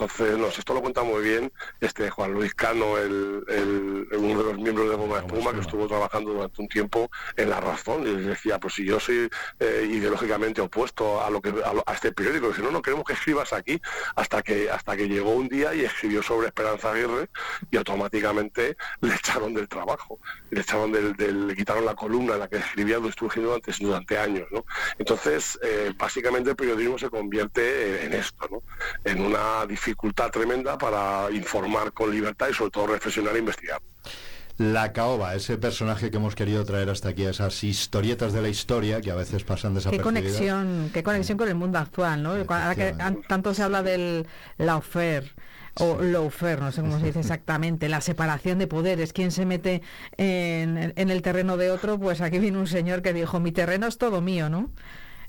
Entonces, 0.00 0.38
no 0.38 0.48
sé, 0.52 0.60
esto 0.60 0.74
lo 0.74 0.80
cuenta 0.80 1.02
muy 1.02 1.22
bien 1.24 1.52
este 1.80 2.08
Juan 2.08 2.32
Luis 2.32 2.54
Cano, 2.54 2.96
el, 2.98 3.44
el- 3.48 4.06
uno 4.16 4.38
de 4.38 4.52
los 4.52 4.58
miembros 4.58 4.88
de 4.90 4.94
Goma 4.96 5.18
Espuma, 5.18 5.52
que 5.52 5.60
estuvo 5.60 5.88
trabajando 5.88 6.32
durante 6.32 6.62
un 6.62 6.68
tiempo 6.68 7.10
en 7.36 7.50
La 7.50 7.60
Razón, 7.60 8.06
y 8.06 8.14
decía, 8.14 8.58
pues 8.60 8.74
si 8.74 8.84
yo 8.84 9.00
soy 9.00 9.28
eh, 9.58 9.88
ideológicamente 9.90 10.60
opuesto 10.60 11.20
a 11.24 11.30
lo 11.30 11.40
que 11.40 11.48
a, 11.48 11.72
lo- 11.72 11.82
a 11.84 11.94
este 11.94 12.12
periódico, 12.12 12.48
dice, 12.48 12.62
no, 12.62 12.70
no 12.70 12.80
queremos 12.80 13.04
que 13.04 13.14
escribas 13.14 13.52
aquí, 13.52 13.80
hasta 14.14 14.42
que 14.42 14.70
hasta 14.70 14.96
que 14.96 15.08
llegó 15.08 15.30
un 15.32 15.48
día 15.48 15.74
y 15.74 15.84
escribió 15.84 16.22
sobre 16.22 16.46
Esperanza 16.48 16.92
Aguirre 16.92 17.28
y 17.70 17.76
automáticamente 17.76 18.76
le 19.00 19.14
echaron 19.14 19.52
del 19.52 19.68
trabajo, 19.68 20.20
le 20.50 20.60
echaron 20.60 20.92
del, 20.92 21.14
del- 21.16 21.48
le 21.48 21.56
quitaron 21.56 21.84
la 21.84 21.94
columna 21.96 22.34
en 22.34 22.40
la 22.40 22.48
que 22.48 22.58
escribía, 22.58 22.98
antes 22.98 23.78
durante 23.78 24.16
años, 24.18 24.46
¿no? 24.52 24.64
Entonces, 24.98 25.58
eh, 25.62 25.92
básicamente 25.96 26.50
el 26.50 26.56
periodismo 26.56 26.98
se 26.98 27.10
convierte 27.10 28.04
en 28.04 28.14
esto, 28.14 28.48
¿no? 28.50 28.62
En 29.04 29.20
una 29.20 29.66
dificultad 29.92 30.30
tremenda 30.30 30.76
para 30.78 31.30
informar 31.32 31.92
con 31.92 32.10
libertad 32.10 32.48
y 32.50 32.54
sobre 32.54 32.70
todo 32.70 32.86
reflexionar 32.88 33.34
e 33.36 33.38
investigar. 33.38 33.80
La 34.58 34.92
caoba, 34.92 35.34
ese 35.36 35.56
personaje 35.56 36.10
que 36.10 36.16
hemos 36.16 36.34
querido 36.34 36.64
traer 36.64 36.90
hasta 36.90 37.10
aquí, 37.10 37.24
esas 37.24 37.62
historietas 37.62 38.32
de 38.32 38.42
la 38.42 38.48
historia 38.48 39.00
que 39.00 39.10
a 39.10 39.14
veces 39.14 39.44
pasan 39.44 39.70
Qué 39.72 39.76
desapercibidas. 39.76 40.04
conexión, 40.04 40.90
qué 40.92 41.02
conexión 41.04 41.38
con 41.38 41.48
el 41.48 41.54
mundo 41.54 41.78
actual, 41.78 42.22
¿no? 42.22 42.32
Ahora 42.32 42.74
que 42.74 42.94
an- 42.98 43.22
tanto 43.28 43.54
se 43.54 43.62
habla 43.62 43.82
del 43.84 44.26
lawfare 44.58 45.30
o 45.80 46.02
lawfare, 46.02 46.60
no 46.60 46.72
sé 46.72 46.80
cómo 46.80 46.98
se 46.98 47.06
dice 47.06 47.20
exactamente, 47.26 47.88
la 47.88 48.00
separación 48.00 48.58
de 48.58 48.66
poderes, 48.66 49.12
quién 49.12 49.30
se 49.30 49.46
mete 49.46 49.80
en, 50.16 50.92
en 50.96 51.10
el 51.10 51.22
terreno 51.22 51.56
de 51.56 51.70
otro, 51.70 51.98
pues 52.00 52.20
aquí 52.20 52.40
viene 52.40 52.58
un 52.58 52.66
señor 52.66 53.00
que 53.00 53.12
dijo, 53.12 53.38
mi 53.38 53.52
terreno 53.52 53.86
es 53.86 53.96
todo 53.96 54.20
mío, 54.20 54.48
¿no? 54.50 54.70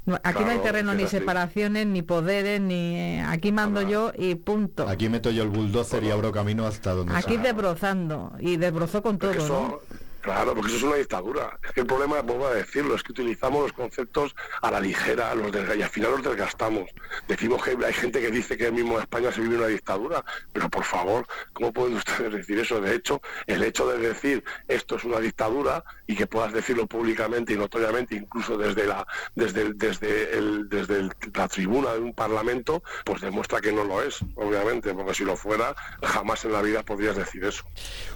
No, 0.09 0.19
Aquí 0.23 0.43
no 0.43 0.49
hay 0.51 0.59
terreno 0.59 0.93
ni 0.93 1.03
así. 1.03 1.17
separaciones, 1.17 1.85
ni 1.87 2.01
poderes, 2.01 2.59
ni 2.61 2.95
eh, 2.97 3.21
aquí 3.27 3.51
mando 3.51 3.81
yo 3.81 4.11
y 4.17 4.35
punto. 4.35 4.87
Aquí 4.89 5.07
meto 5.09 5.29
yo 5.31 5.43
el 5.43 5.49
bulldozer 5.49 6.03
y 6.03 6.09
abro 6.11 6.31
camino 6.31 6.65
hasta 6.65 6.93
donde 6.93 7.15
Aquí 7.15 7.35
sea. 7.35 7.43
desbrozando 7.43 8.33
y 8.39 8.57
desbrozó 8.57 9.01
con 9.03 9.17
todo, 9.19 9.31
Porque 9.31 9.47
¿no? 9.47 9.79
Claro, 10.21 10.53
porque 10.53 10.67
eso 10.67 10.77
es 10.77 10.83
una 10.83 10.95
dictadura. 10.95 11.59
Es 11.63 11.71
que 11.71 11.81
el 11.81 11.87
problema, 11.87 12.21
vuelvo 12.21 12.47
a 12.47 12.53
decirlo, 12.53 12.95
es 12.95 13.03
que 13.03 13.11
utilizamos 13.11 13.63
los 13.63 13.73
conceptos 13.73 14.35
a 14.61 14.71
la 14.71 14.79
ligera 14.79 15.33
los 15.35 15.51
y 15.77 15.81
al 15.81 15.89
final 15.89 16.11
los 16.11 16.23
desgastamos. 16.23 16.89
Decimos 17.27 17.63
que 17.63 17.77
hay 17.85 17.93
gente 17.93 18.21
que 18.21 18.31
dice 18.31 18.57
que 18.57 18.67
el 18.67 18.73
mismo 18.73 18.95
en 18.95 19.01
España 19.01 19.31
se 19.31 19.41
vive 19.41 19.57
una 19.57 19.67
dictadura, 19.67 20.23
pero 20.53 20.69
por 20.69 20.83
favor, 20.83 21.25
¿cómo 21.53 21.71
pueden 21.71 21.95
ustedes 21.95 22.31
decir 22.33 22.59
eso? 22.59 22.81
De 22.81 22.95
hecho, 22.95 23.21
el 23.47 23.63
hecho 23.63 23.87
de 23.87 23.97
decir 23.97 24.43
esto 24.67 24.97
es 24.97 25.03
una 25.03 25.19
dictadura 25.19 25.83
y 26.07 26.15
que 26.15 26.27
puedas 26.27 26.53
decirlo 26.53 26.87
públicamente 26.87 27.53
y 27.53 27.57
notoriamente, 27.57 28.15
incluso 28.15 28.57
desde 28.57 28.85
la 28.85 29.05
desde 29.35 29.73
desde 29.73 30.37
el, 30.37 30.69
desde 30.69 31.09
la 31.33 31.47
tribuna 31.47 31.93
de 31.93 31.99
un 31.99 32.13
parlamento, 32.13 32.83
pues 33.05 33.21
demuestra 33.21 33.61
que 33.61 33.71
no 33.71 33.83
lo 33.83 34.01
es, 34.01 34.19
obviamente, 34.35 34.93
porque 34.93 35.13
si 35.13 35.23
lo 35.23 35.35
fuera, 35.35 35.75
jamás 36.01 36.43
en 36.45 36.53
la 36.53 36.61
vida 36.61 36.83
podrías 36.83 37.15
decir 37.15 37.43
eso. 37.45 37.63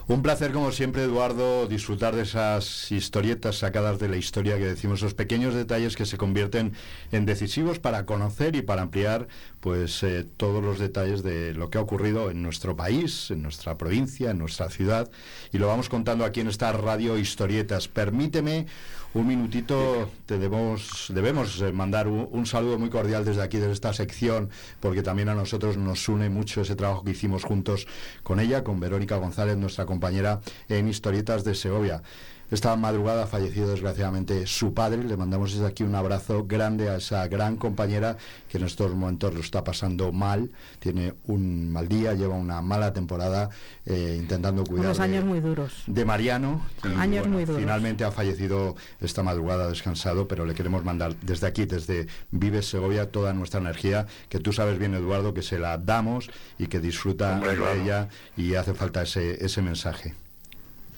Un 0.07 0.21
placer, 0.21 0.51
como 0.51 0.71
siempre, 0.71 1.03
Eduardo, 1.03 1.67
disfrutar 1.67 1.92
de 1.99 2.21
esas 2.21 2.91
historietas 2.91 3.57
sacadas 3.57 3.99
de 3.99 4.09
la 4.09 4.17
historia 4.17 4.57
que 4.57 4.65
decimos, 4.65 4.99
esos 4.99 5.13
pequeños 5.13 5.53
detalles 5.53 5.95
que 5.95 6.05
se 6.05 6.17
convierten 6.17 6.73
en 7.11 7.25
decisivos 7.25 7.79
para 7.79 8.05
conocer 8.05 8.55
y 8.55 8.61
para 8.61 8.81
ampliar 8.81 9.27
pues 9.63 10.03
eh, 10.03 10.25
todos 10.35 10.61
los 10.61 10.77
detalles 10.77 11.23
de 11.23 11.53
lo 11.53 11.69
que 11.69 11.77
ha 11.77 11.81
ocurrido 11.81 12.29
en 12.29 12.43
nuestro 12.43 12.75
país, 12.75 13.31
en 13.31 13.41
nuestra 13.41 13.77
provincia, 13.77 14.31
en 14.31 14.37
nuestra 14.37 14.69
ciudad. 14.69 15.09
Y 15.53 15.57
lo 15.57 15.67
vamos 15.67 15.87
contando 15.87 16.25
aquí 16.25 16.41
en 16.41 16.49
esta 16.49 16.73
radio 16.73 17.17
Historietas. 17.17 17.87
Permíteme 17.87 18.65
un 19.13 19.25
minutito, 19.25 20.09
te 20.25 20.37
debemos, 20.37 21.05
debemos 21.15 21.61
eh, 21.61 21.71
mandar 21.71 22.09
un, 22.09 22.27
un 22.29 22.45
saludo 22.45 22.77
muy 22.77 22.89
cordial 22.89 23.23
desde 23.23 23.41
aquí, 23.41 23.57
desde 23.57 23.71
esta 23.71 23.93
sección, 23.93 24.49
porque 24.81 25.01
también 25.01 25.29
a 25.29 25.33
nosotros 25.33 25.77
nos 25.77 26.09
une 26.09 26.29
mucho 26.29 26.59
ese 26.59 26.75
trabajo 26.75 27.05
que 27.05 27.11
hicimos 27.11 27.45
juntos 27.45 27.87
con 28.21 28.41
ella, 28.41 28.65
con 28.65 28.81
Verónica 28.81 29.15
González, 29.15 29.55
nuestra 29.55 29.85
compañera 29.85 30.41
en 30.67 30.89
Historietas 30.89 31.45
de 31.45 31.55
Segovia. 31.55 32.03
Esta 32.51 32.75
madrugada 32.75 33.23
ha 33.23 33.27
fallecido 33.27 33.69
desgraciadamente 33.71 34.45
su 34.45 34.73
padre. 34.75 35.03
Le 35.03 35.17
mandamos 35.17 35.53
desde 35.53 35.65
aquí 35.65 35.81
un 35.83 35.95
abrazo 35.95 36.45
grande 36.45 36.87
a 36.89 36.97
esa 36.97 37.27
gran 37.27 37.55
compañera 37.55 38.17
que 38.47 38.59
en 38.59 38.65
estos 38.65 38.93
momentos 38.93 39.33
lo 39.33 39.39
está 39.39 39.63
pasando 39.63 40.11
mal. 40.11 40.51
Tiene 40.79 41.15
un 41.25 41.71
mal 41.71 41.87
día, 41.87 42.13
lleva 42.13 42.35
una 42.35 42.61
mala 42.61 42.93
temporada 42.93 43.49
eh, 43.87 44.17
intentando 44.19 44.63
cuidar 44.65 44.85
Unos 44.85 44.97
de- 44.97 45.03
años 45.03 45.25
muy 45.25 45.39
duros. 45.39 45.83
de 45.87 46.05
Mariano. 46.05 46.61
y, 46.83 46.87
Años 46.99 47.27
muy 47.27 47.45
duros. 47.45 47.59
Finalmente 47.59 48.03
ha 48.03 48.11
fallecido 48.11 48.75
esta 49.01 49.23
madrugada 49.23 49.67
descansado, 49.69 50.27
pero 50.27 50.45
le 50.45 50.53
queremos 50.53 50.83
mandar 50.83 51.15
desde 51.21 51.47
aquí, 51.47 51.65
desde 51.65 52.05
Vives 52.29 52.67
Segovia, 52.69 53.09
toda 53.11 53.33
nuestra 53.33 53.59
energía, 53.61 54.05
que 54.29 54.39
tú 54.39 54.53
sabes 54.53 54.77
bien, 54.77 54.93
Eduardo, 54.93 55.33
que 55.33 55.41
se 55.41 55.57
la 55.57 55.77
damos 55.79 56.29
y 56.59 56.67
que 56.67 56.79
disfruta 56.79 57.33
Hombre, 57.33 57.51
de 57.51 57.57
claro. 57.57 57.81
ella 57.81 58.07
y 58.37 58.53
hace 58.55 58.73
falta 58.75 59.01
ese, 59.01 59.43
ese 59.43 59.61
mensaje. 59.63 60.13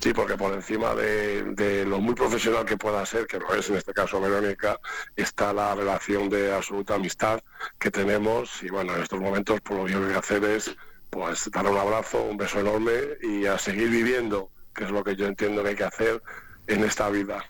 Sí, 0.06 0.14
porque 0.14 0.38
por 0.38 0.54
encima 0.54 0.94
de, 0.94 1.84
lo 1.84 2.00
muy 2.00 2.14
profesional 2.14 2.64
que 2.64 2.78
pueda 2.78 3.04
ser, 3.08 3.26
que 3.26 3.40
lo 3.40 3.52
es 3.56 3.68
en 3.72 3.78
este 3.78 3.92
caso 3.92 4.22
Verónica, 4.22 4.80
está 5.16 5.52
la 5.52 5.74
relación 5.74 6.30
de 6.30 6.54
absoluta 6.54 6.94
amistad 6.94 7.42
que 7.80 7.90
tenemos 7.90 8.62
y 8.62 8.70
bueno, 8.70 8.96
en 8.96 9.02
estos 9.02 9.20
momentos 9.20 9.62
por 9.62 9.78
lo 9.78 9.86
que 9.86 9.96
voy 9.96 10.14
a 10.14 10.20
hacer 10.20 10.44
es 10.44 10.76
pues 11.10 11.50
dar 11.50 11.66
un 11.66 11.76
abrazo, 11.76 12.22
un 12.22 12.38
beso 12.38 12.60
enorme 12.60 12.92
y 13.24 13.48
a 13.48 13.58
seguir 13.58 13.90
viviendo, 13.90 14.52
que 14.76 14.84
es 14.84 14.92
lo 14.92 15.04
que 15.04 15.16
yo 15.16 15.26
entiendo 15.26 15.64
que 15.64 15.70
hay 15.70 15.76
que 15.76 15.86
hacer 15.86 16.22
en 16.68 16.84
esta 16.84 17.10
vida. 17.10 17.44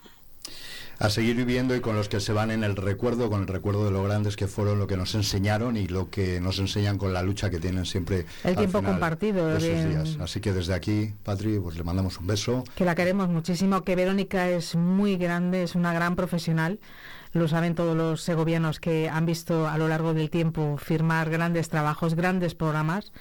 A 0.99 1.09
seguir 1.09 1.35
viviendo 1.35 1.75
y 1.75 1.81
con 1.81 1.95
los 1.95 2.09
que 2.09 2.19
se 2.19 2.31
van 2.33 2.51
en 2.51 2.63
el 2.63 2.75
recuerdo, 2.75 3.29
con 3.29 3.41
el 3.41 3.47
recuerdo 3.47 3.85
de 3.85 3.91
lo 3.91 4.03
grandes 4.03 4.35
que 4.35 4.47
fueron, 4.47 4.79
lo 4.79 4.87
que 4.87 4.97
nos 4.97 5.13
enseñaron 5.15 5.77
y 5.77 5.87
lo 5.87 6.09
que 6.09 6.39
nos 6.39 6.59
enseñan 6.59 6.97
con 6.97 7.13
la 7.13 7.21
lucha 7.21 7.49
que 7.49 7.59
tienen 7.59 7.85
siempre. 7.85 8.25
El 8.43 8.51
al 8.51 8.55
tiempo 8.55 8.79
final 8.79 8.93
compartido, 8.93 9.47
de 9.47 9.57
esos 9.57 9.69
bien. 9.69 9.89
días. 9.89 10.17
Así 10.19 10.39
que 10.39 10.53
desde 10.53 10.73
aquí, 10.73 11.13
Patri, 11.23 11.59
pues 11.59 11.75
le 11.77 11.83
mandamos 11.83 12.19
un 12.19 12.27
beso. 12.27 12.63
que 12.75 12.85
la 12.85 12.95
queremos 12.95 13.29
muchísimo, 13.29 13.83
que 13.83 13.95
Verónica 13.95 14.49
es 14.49 14.75
muy 14.75 15.17
grande, 15.17 15.63
es 15.63 15.75
una 15.75 15.93
gran 15.93 16.15
profesional. 16.15 16.79
Lo 17.33 17.49
saben 17.49 17.75
todos 17.75 17.97
los 17.97 18.21
segovianos 18.21 18.79
que 18.79 19.09
han 19.09 19.25
visto 19.25 19.67
a 19.67 19.77
lo 19.77 19.89
largo 19.89 20.13
del 20.13 20.29
tiempo 20.29 20.77
firmar 20.77 21.29
grandes 21.29 21.67
trabajos, 21.67 22.15
grandes 22.15 22.55
programas 22.55 23.11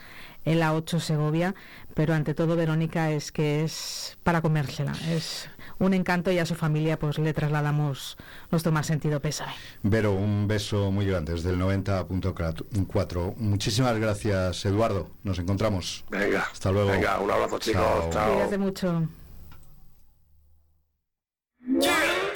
en 0.44 0.60
la 0.60 0.74
8 0.74 1.00
Segovia, 1.00 1.54
pero 1.94 2.14
ante 2.14 2.34
todo 2.34 2.54
Verónica 2.54 3.10
es 3.10 3.32
que 3.32 3.64
es 3.64 4.16
para 4.22 4.42
comérsela, 4.42 4.92
es 5.10 5.48
un 5.86 5.94
encanto 5.94 6.30
y 6.30 6.38
a 6.38 6.46
su 6.46 6.54
familia 6.54 6.98
pues 6.98 7.18
le 7.18 7.32
trasladamos 7.32 8.16
nuestro 8.50 8.72
más 8.72 8.86
sentido 8.86 9.20
pésame. 9.20 9.52
Vero, 9.82 10.12
un 10.12 10.46
beso 10.48 10.90
muy 10.90 11.06
grande 11.06 11.32
desde 11.32 11.50
el 11.50 11.60
90.4. 11.60 13.36
Muchísimas 13.36 13.98
gracias, 13.98 14.64
Eduardo. 14.64 15.10
Nos 15.22 15.38
encontramos. 15.38 16.04
Venga. 16.10 16.46
Hasta 16.50 16.70
luego. 16.70 16.90
Venga, 16.90 17.18
un 17.20 17.30
abrazo, 17.30 17.58
chicos. 17.58 17.82
Chao. 17.82 18.10
Chao. 18.10 18.32
Cuídate 18.34 18.58
mucho. 18.58 19.08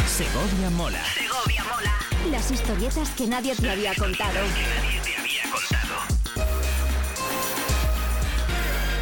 Segovia 0.07 0.71
mola. 0.71 1.05
Segovia 1.05 1.65
mola. 1.65 1.93
Las 2.31 2.51
historietas 2.51 3.11
que 3.11 3.27
nadie 3.27 3.55
te 3.55 3.71
había 3.71 3.95
contado. 3.95 4.41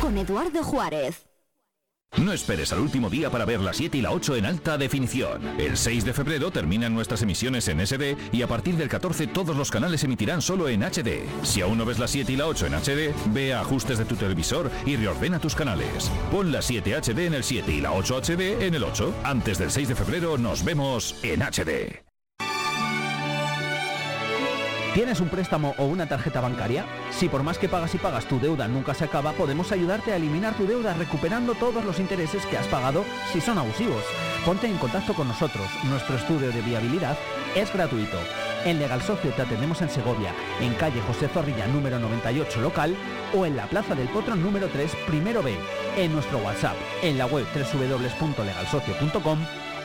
Con 0.01 0.19
Eduardo 0.19 0.63
Juárez. 0.63 1.27
No 2.19 2.33
esperes 2.33 2.73
al 2.73 2.81
último 2.81 3.11
día 3.11 3.31
para 3.31 3.45
ver 3.45 3.61
la 3.61 3.75
7 3.75 3.99
y 3.99 4.01
la 4.01 4.11
8 4.11 4.37
en 4.37 4.47
alta 4.47 4.79
definición. 4.79 5.43
El 5.61 5.77
6 5.77 6.05
de 6.05 6.15
febrero 6.15 6.51
terminan 6.51 6.95
nuestras 6.95 7.21
emisiones 7.23 7.69
en 7.69 7.87
SD 7.87 8.17
y 8.33 8.43
a 8.43 8.49
partir 8.49 8.77
del 8.77 8.89
14 8.89 9.27
todos 9.27 9.55
los 9.55 9.71
canales 9.71 10.03
emitirán 10.03 10.41
solo 10.41 10.69
en 10.69 10.83
HD. 10.83 11.27
Si 11.43 11.61
aún 11.61 11.77
no 11.77 11.85
ves 11.85 11.99
la 11.99 12.09
7 12.09 12.33
y 12.33 12.37
la 12.37 12.47
8 12.47 12.67
en 12.67 12.75
HD, 12.75 13.15
ve 13.33 13.53
a 13.53 13.61
ajustes 13.61 13.99
de 13.99 14.07
tu 14.07 14.17
televisor 14.17 14.71
y 14.87 14.97
reordena 14.97 15.39
tus 15.39 15.55
canales. 15.55 16.11
Pon 16.31 16.51
la 16.51 16.63
7 16.63 16.97
HD 17.01 17.27
en 17.27 17.35
el 17.35 17.45
7 17.45 17.71
y 17.71 17.81
la 17.81 17.93
8 17.93 18.23
HD 18.23 18.63
en 18.63 18.75
el 18.75 18.85
8. 18.85 19.15
Antes 19.23 19.59
del 19.59 19.71
6 19.71 19.89
de 19.89 19.95
febrero 19.95 20.39
nos 20.39 20.65
vemos 20.65 21.17
en 21.23 21.43
HD. 21.43 22.06
¿Tienes 24.97 25.21
un 25.21 25.29
préstamo 25.29 25.75
o 25.77 25.85
una 25.85 26.09
tarjeta 26.09 26.41
bancaria? 26.41 26.87
Si 27.11 27.29
por 27.29 27.43
más 27.43 27.59
que 27.59 27.69
pagas 27.69 27.95
y 27.95 27.99
pagas 27.99 28.25
tu 28.25 28.41
deuda 28.41 28.67
nunca 28.67 28.95
se 28.95 29.05
acaba, 29.05 29.33
podemos 29.33 29.71
ayudarte 29.71 30.11
a 30.11 30.17
eliminar 30.17 30.55
tu 30.55 30.67
deuda 30.67 30.95
recuperando 30.95 31.53
todos 31.55 31.85
los 31.85 32.01
intereses 32.01 32.47
que 32.47 32.57
has 32.57 32.67
pagado 32.69 33.05
si 33.31 33.43
son 33.43 33.59
abusivos. 33.59 34.03
Ponte 34.47 34.67
en 34.67 34.79
contacto 34.79 35.13
con 35.13 35.29
nosotros. 35.29 35.67
Nuestro 35.85 36.17
estudio 36.17 36.51
de 36.51 36.63
viabilidad 36.63 37.15
es 37.55 37.71
gratuito. 37.75 38.17
En 38.65 38.79
Legal 38.79 39.03
Socio 39.03 39.33
te 39.33 39.43
atendemos 39.43 39.83
en 39.83 39.91
Segovia, 39.91 40.33
en 40.63 40.73
calle 40.77 41.03
José 41.03 41.29
Zorrilla 41.29 41.67
número 41.67 41.99
98 41.99 42.63
local 42.63 42.97
o 43.35 43.45
en 43.45 43.55
la 43.55 43.67
Plaza 43.67 43.95
del 43.95 44.09
Potro 44.09 44.35
número 44.35 44.69
3 44.69 44.97
primero 45.07 45.43
B, 45.43 45.59
en 45.99 46.11
nuestro 46.15 46.39
WhatsApp, 46.39 46.77
en 47.03 47.19
la 47.19 47.27
web 47.27 47.45
www.legalsocio.com 47.55 49.39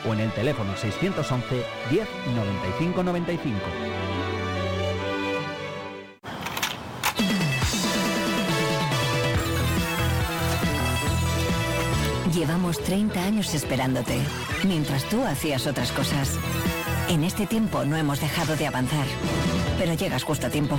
o 0.08 0.14
en 0.14 0.20
el 0.20 0.32
teléfono 0.32 0.74
611 0.74 1.66
10 1.90 2.08
95 2.34 3.02
95. 3.02 4.11
Llevamos 12.42 12.82
30 12.82 13.22
años 13.22 13.54
esperándote, 13.54 14.18
mientras 14.64 15.04
tú 15.04 15.22
hacías 15.22 15.68
otras 15.68 15.92
cosas. 15.92 16.28
En 17.08 17.22
este 17.22 17.46
tiempo 17.46 17.84
no 17.84 17.96
hemos 17.96 18.20
dejado 18.20 18.56
de 18.56 18.66
avanzar, 18.66 19.06
pero 19.78 19.94
llegas 19.94 20.24
justo 20.24 20.48
a 20.48 20.50
tiempo. 20.50 20.76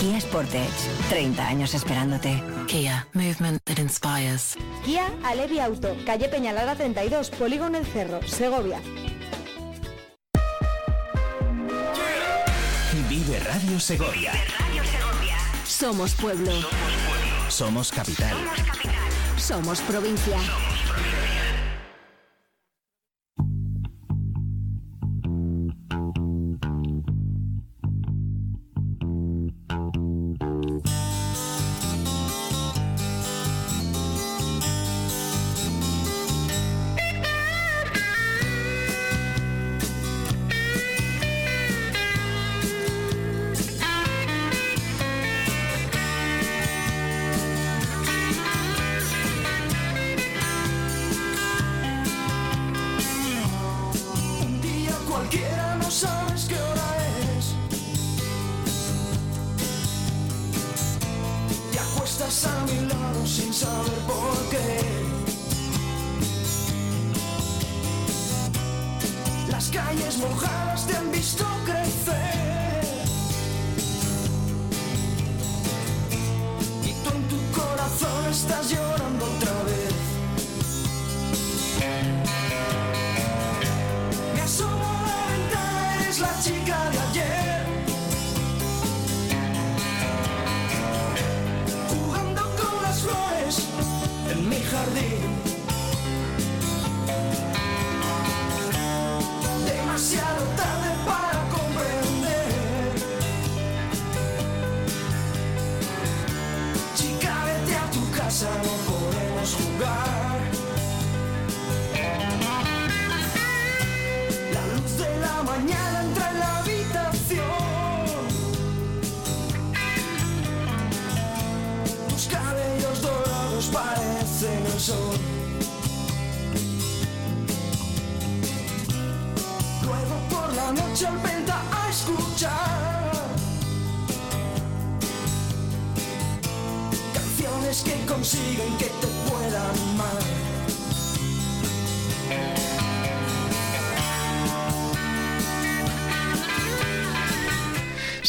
Kia 0.00 0.20
Sportage, 0.20 0.66
30 1.10 1.46
años 1.46 1.74
esperándote. 1.74 2.42
Kia, 2.66 3.06
movement 3.12 3.62
that 3.66 3.78
inspires. 3.78 4.56
Kia 4.84 5.06
Alevi 5.22 5.60
Auto, 5.60 5.94
calle 6.04 6.28
Peñalara 6.28 6.74
32, 6.74 7.30
Polígono 7.30 7.78
El 7.78 7.86
Cerro, 7.86 8.20
Segovia. 8.26 8.80
Vive 13.08 13.38
Radio 13.38 13.78
Segovia. 13.78 14.32
Somos 15.64 16.14
pueblo. 16.14 16.50
Somos 17.48 17.92
capital. 17.92 18.36
Somos 18.36 18.73
provincia. 19.82 20.73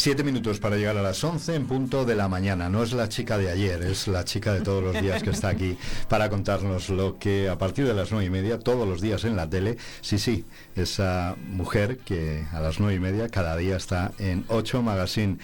Siete 0.06 0.22
minutos 0.22 0.60
para 0.60 0.76
llegar 0.76 0.96
a 0.96 1.02
las 1.02 1.24
11 1.24 1.56
en 1.56 1.66
punto 1.66 2.04
de 2.04 2.14
la 2.14 2.28
mañana. 2.28 2.68
No 2.68 2.84
es 2.84 2.92
la 2.92 3.08
chica 3.08 3.38
de 3.38 3.50
ayer, 3.50 3.82
es 3.82 4.06
la 4.06 4.24
chica 4.24 4.52
de 4.52 4.60
todos 4.60 4.80
los 4.80 5.02
días 5.02 5.20
que 5.20 5.30
está 5.30 5.48
aquí 5.48 5.76
para 6.08 6.30
contarnos 6.30 6.90
lo 6.90 7.18
que 7.18 7.48
a 7.48 7.58
partir 7.58 7.88
de 7.88 7.92
las 7.92 8.12
nueve 8.12 8.26
y 8.26 8.30
media, 8.30 8.60
todos 8.60 8.86
los 8.86 9.00
días 9.00 9.24
en 9.24 9.34
la 9.34 9.50
tele, 9.50 9.78
sí, 10.02 10.20
sí, 10.20 10.44
esa 10.76 11.34
mujer 11.48 11.98
que 11.98 12.44
a 12.52 12.60
las 12.60 12.78
nueve 12.78 12.94
y 12.94 13.00
media 13.00 13.28
cada 13.28 13.56
día 13.56 13.76
está 13.76 14.12
en 14.20 14.44
8 14.46 14.80
Magazine. 14.80 15.38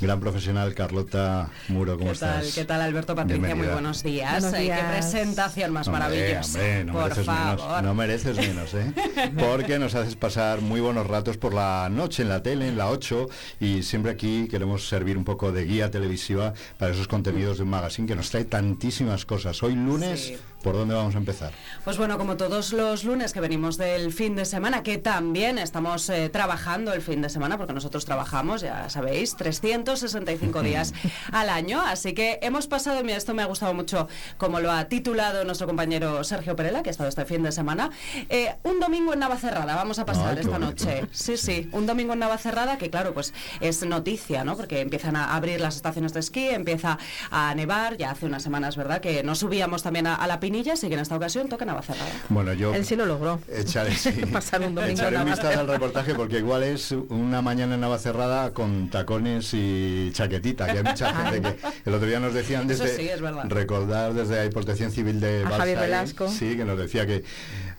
Gran 0.00 0.20
profesional, 0.20 0.74
Carlota 0.76 1.50
Muro, 1.66 1.98
¿cómo 1.98 2.12
¿Qué 2.12 2.18
tal? 2.18 2.38
estás? 2.42 2.54
¿Qué 2.54 2.64
tal, 2.64 2.82
Alberto 2.82 3.16
Patricia? 3.16 3.56
Muy 3.56 3.66
buenos 3.66 4.04
días. 4.04 4.30
Buenos 4.30 4.54
Ay, 4.54 4.64
días. 4.66 4.78
qué 4.80 4.86
presentación 4.92 5.72
más 5.72 5.88
Hombre, 5.88 6.02
maravillosa. 6.04 6.58
hombre, 6.60 6.84
no 6.84 6.92
Por 6.92 7.02
mereces 7.02 7.26
favor. 7.26 7.56
menos, 7.58 7.82
no 7.82 7.94
mereces 7.94 8.36
menos, 8.36 8.74
¿eh? 8.74 8.92
Porque 9.38 9.80
nos 9.80 9.96
haces 9.96 10.14
pasar 10.14 10.60
muy 10.60 10.80
buenos 10.80 11.04
ratos 11.08 11.36
por 11.36 11.52
la 11.52 11.88
noche 11.90 12.22
en 12.22 12.28
la 12.28 12.44
tele, 12.44 12.68
en 12.68 12.78
la 12.78 12.90
8, 12.90 13.28
y 13.58 13.82
siempre 13.82 14.12
aquí 14.12 14.46
queremos 14.48 14.86
servir 14.88 15.18
un 15.18 15.24
poco 15.24 15.50
de 15.50 15.64
guía 15.64 15.90
televisiva 15.90 16.52
para 16.78 16.92
esos 16.92 17.08
contenidos 17.08 17.56
de 17.58 17.64
un 17.64 17.70
magazine 17.70 18.06
que 18.06 18.14
nos 18.14 18.30
trae 18.30 18.44
tantísimas 18.44 19.24
cosas. 19.24 19.60
Hoy 19.64 19.74
lunes, 19.74 20.26
Sí. 20.26 20.36
¿Por 20.62 20.74
dónde 20.74 20.94
vamos 20.94 21.14
a 21.14 21.18
empezar? 21.18 21.52
Pues 21.84 21.96
bueno, 21.98 22.18
como 22.18 22.36
todos 22.36 22.72
los 22.72 23.04
lunes 23.04 23.32
que 23.32 23.40
venimos 23.40 23.76
del 23.76 24.12
fin 24.12 24.34
de 24.36 24.44
semana, 24.44 24.82
que 24.82 24.98
también 24.98 25.58
estamos 25.58 26.08
eh, 26.10 26.28
trabajando 26.28 26.92
el 26.92 27.00
fin 27.02 27.22
de 27.22 27.28
semana, 27.28 27.56
porque 27.56 27.72
nosotros 27.72 28.04
trabajamos, 28.04 28.60
ya 28.60 28.90
sabéis, 28.90 29.36
365 29.36 30.62
días 30.62 30.92
al 31.32 31.48
año. 31.48 31.80
Así 31.80 32.12
que 32.12 32.38
hemos 32.42 32.66
pasado, 32.66 33.02
mira, 33.04 33.16
esto 33.16 33.34
me 33.34 33.42
ha 33.42 33.46
gustado 33.46 33.72
mucho, 33.74 34.08
como 34.36 34.60
lo 34.60 34.70
ha 34.72 34.84
titulado 34.86 35.44
nuestro 35.44 35.66
compañero 35.66 36.22
Sergio 36.24 36.56
Perela, 36.56 36.82
que 36.82 36.90
ha 36.90 36.92
estado 36.92 37.08
este 37.08 37.24
fin 37.24 37.42
de 37.42 37.52
semana, 37.52 37.90
eh, 38.28 38.54
un 38.64 38.80
domingo 38.80 39.12
en 39.12 39.20
Navacerrada, 39.20 39.74
vamos 39.74 39.98
a 39.98 40.04
pasar 40.04 40.34
Ay, 40.34 40.40
esta 40.40 40.58
bonito. 40.58 40.84
noche. 40.84 41.06
Sí, 41.12 41.36
sí, 41.36 41.68
un 41.72 41.86
domingo 41.86 42.12
en 42.12 42.18
Navacerrada 42.18 42.78
que 42.78 42.90
claro, 42.90 43.14
pues 43.14 43.32
es 43.60 43.84
noticia, 43.86 44.44
¿no? 44.44 44.56
Porque 44.56 44.80
empiezan 44.80 45.16
a 45.16 45.34
abrir 45.34 45.60
las 45.60 45.76
estaciones 45.76 46.12
de 46.12 46.20
esquí, 46.20 46.48
empieza 46.48 46.98
a 47.30 47.54
nevar, 47.54 47.96
ya 47.96 48.10
hace 48.10 48.26
unas 48.26 48.42
semanas, 48.42 48.76
¿verdad? 48.76 49.00
Que 49.00 49.22
nos 49.22 49.38
subíamos 49.38 49.82
también 49.82 50.06
a, 50.06 50.14
a 50.14 50.26
la 50.26 50.40
Pinillas 50.48 50.82
y 50.82 50.88
que 50.88 50.94
en 50.94 51.00
esta 51.00 51.14
ocasión 51.14 51.46
toca 51.50 51.66
Navacerrada. 51.66 52.10
Bueno, 52.30 52.54
yo 52.54 52.74
Él 52.74 52.82
sí 52.86 52.96
lo 52.96 53.04
logró. 53.04 53.38
echaré, 53.52 53.94
sí, 53.94 54.10
Pasar 54.32 54.62
un 54.62 54.74
domingo 54.74 54.94
echaré 54.94 55.16
en 55.16 55.22
un 55.22 55.28
vistazo 55.28 55.60
al 55.60 55.68
reportaje 55.68 56.14
porque 56.14 56.38
igual 56.38 56.62
es 56.62 56.92
una 56.92 57.42
mañana 57.42 57.74
en 57.74 57.82
Navacerrada 57.82 58.54
con 58.54 58.88
tacones 58.88 59.50
y 59.52 60.10
chaquetita, 60.14 60.64
que 60.72 60.78
hay 60.78 60.84
mucha 60.84 61.14
gente 61.30 61.42
que 61.42 61.56
el 61.84 61.94
otro 61.94 62.08
día 62.08 62.18
nos 62.18 62.32
decían 62.32 62.70
Eso 62.70 62.84
desde 62.84 62.96
sí, 62.96 63.08
es 63.10 63.20
verdad. 63.20 63.44
recordar 63.46 64.14
desde 64.14 64.42
la 64.42 64.50
Protección 64.50 64.90
Civil 64.90 65.20
de 65.20 65.40
A 65.40 65.42
Balsai, 65.42 65.58
Javier 65.58 65.78
Velasco. 65.80 66.28
sí, 66.30 66.56
que 66.56 66.64
nos 66.64 66.78
decía 66.78 67.06
que 67.06 67.24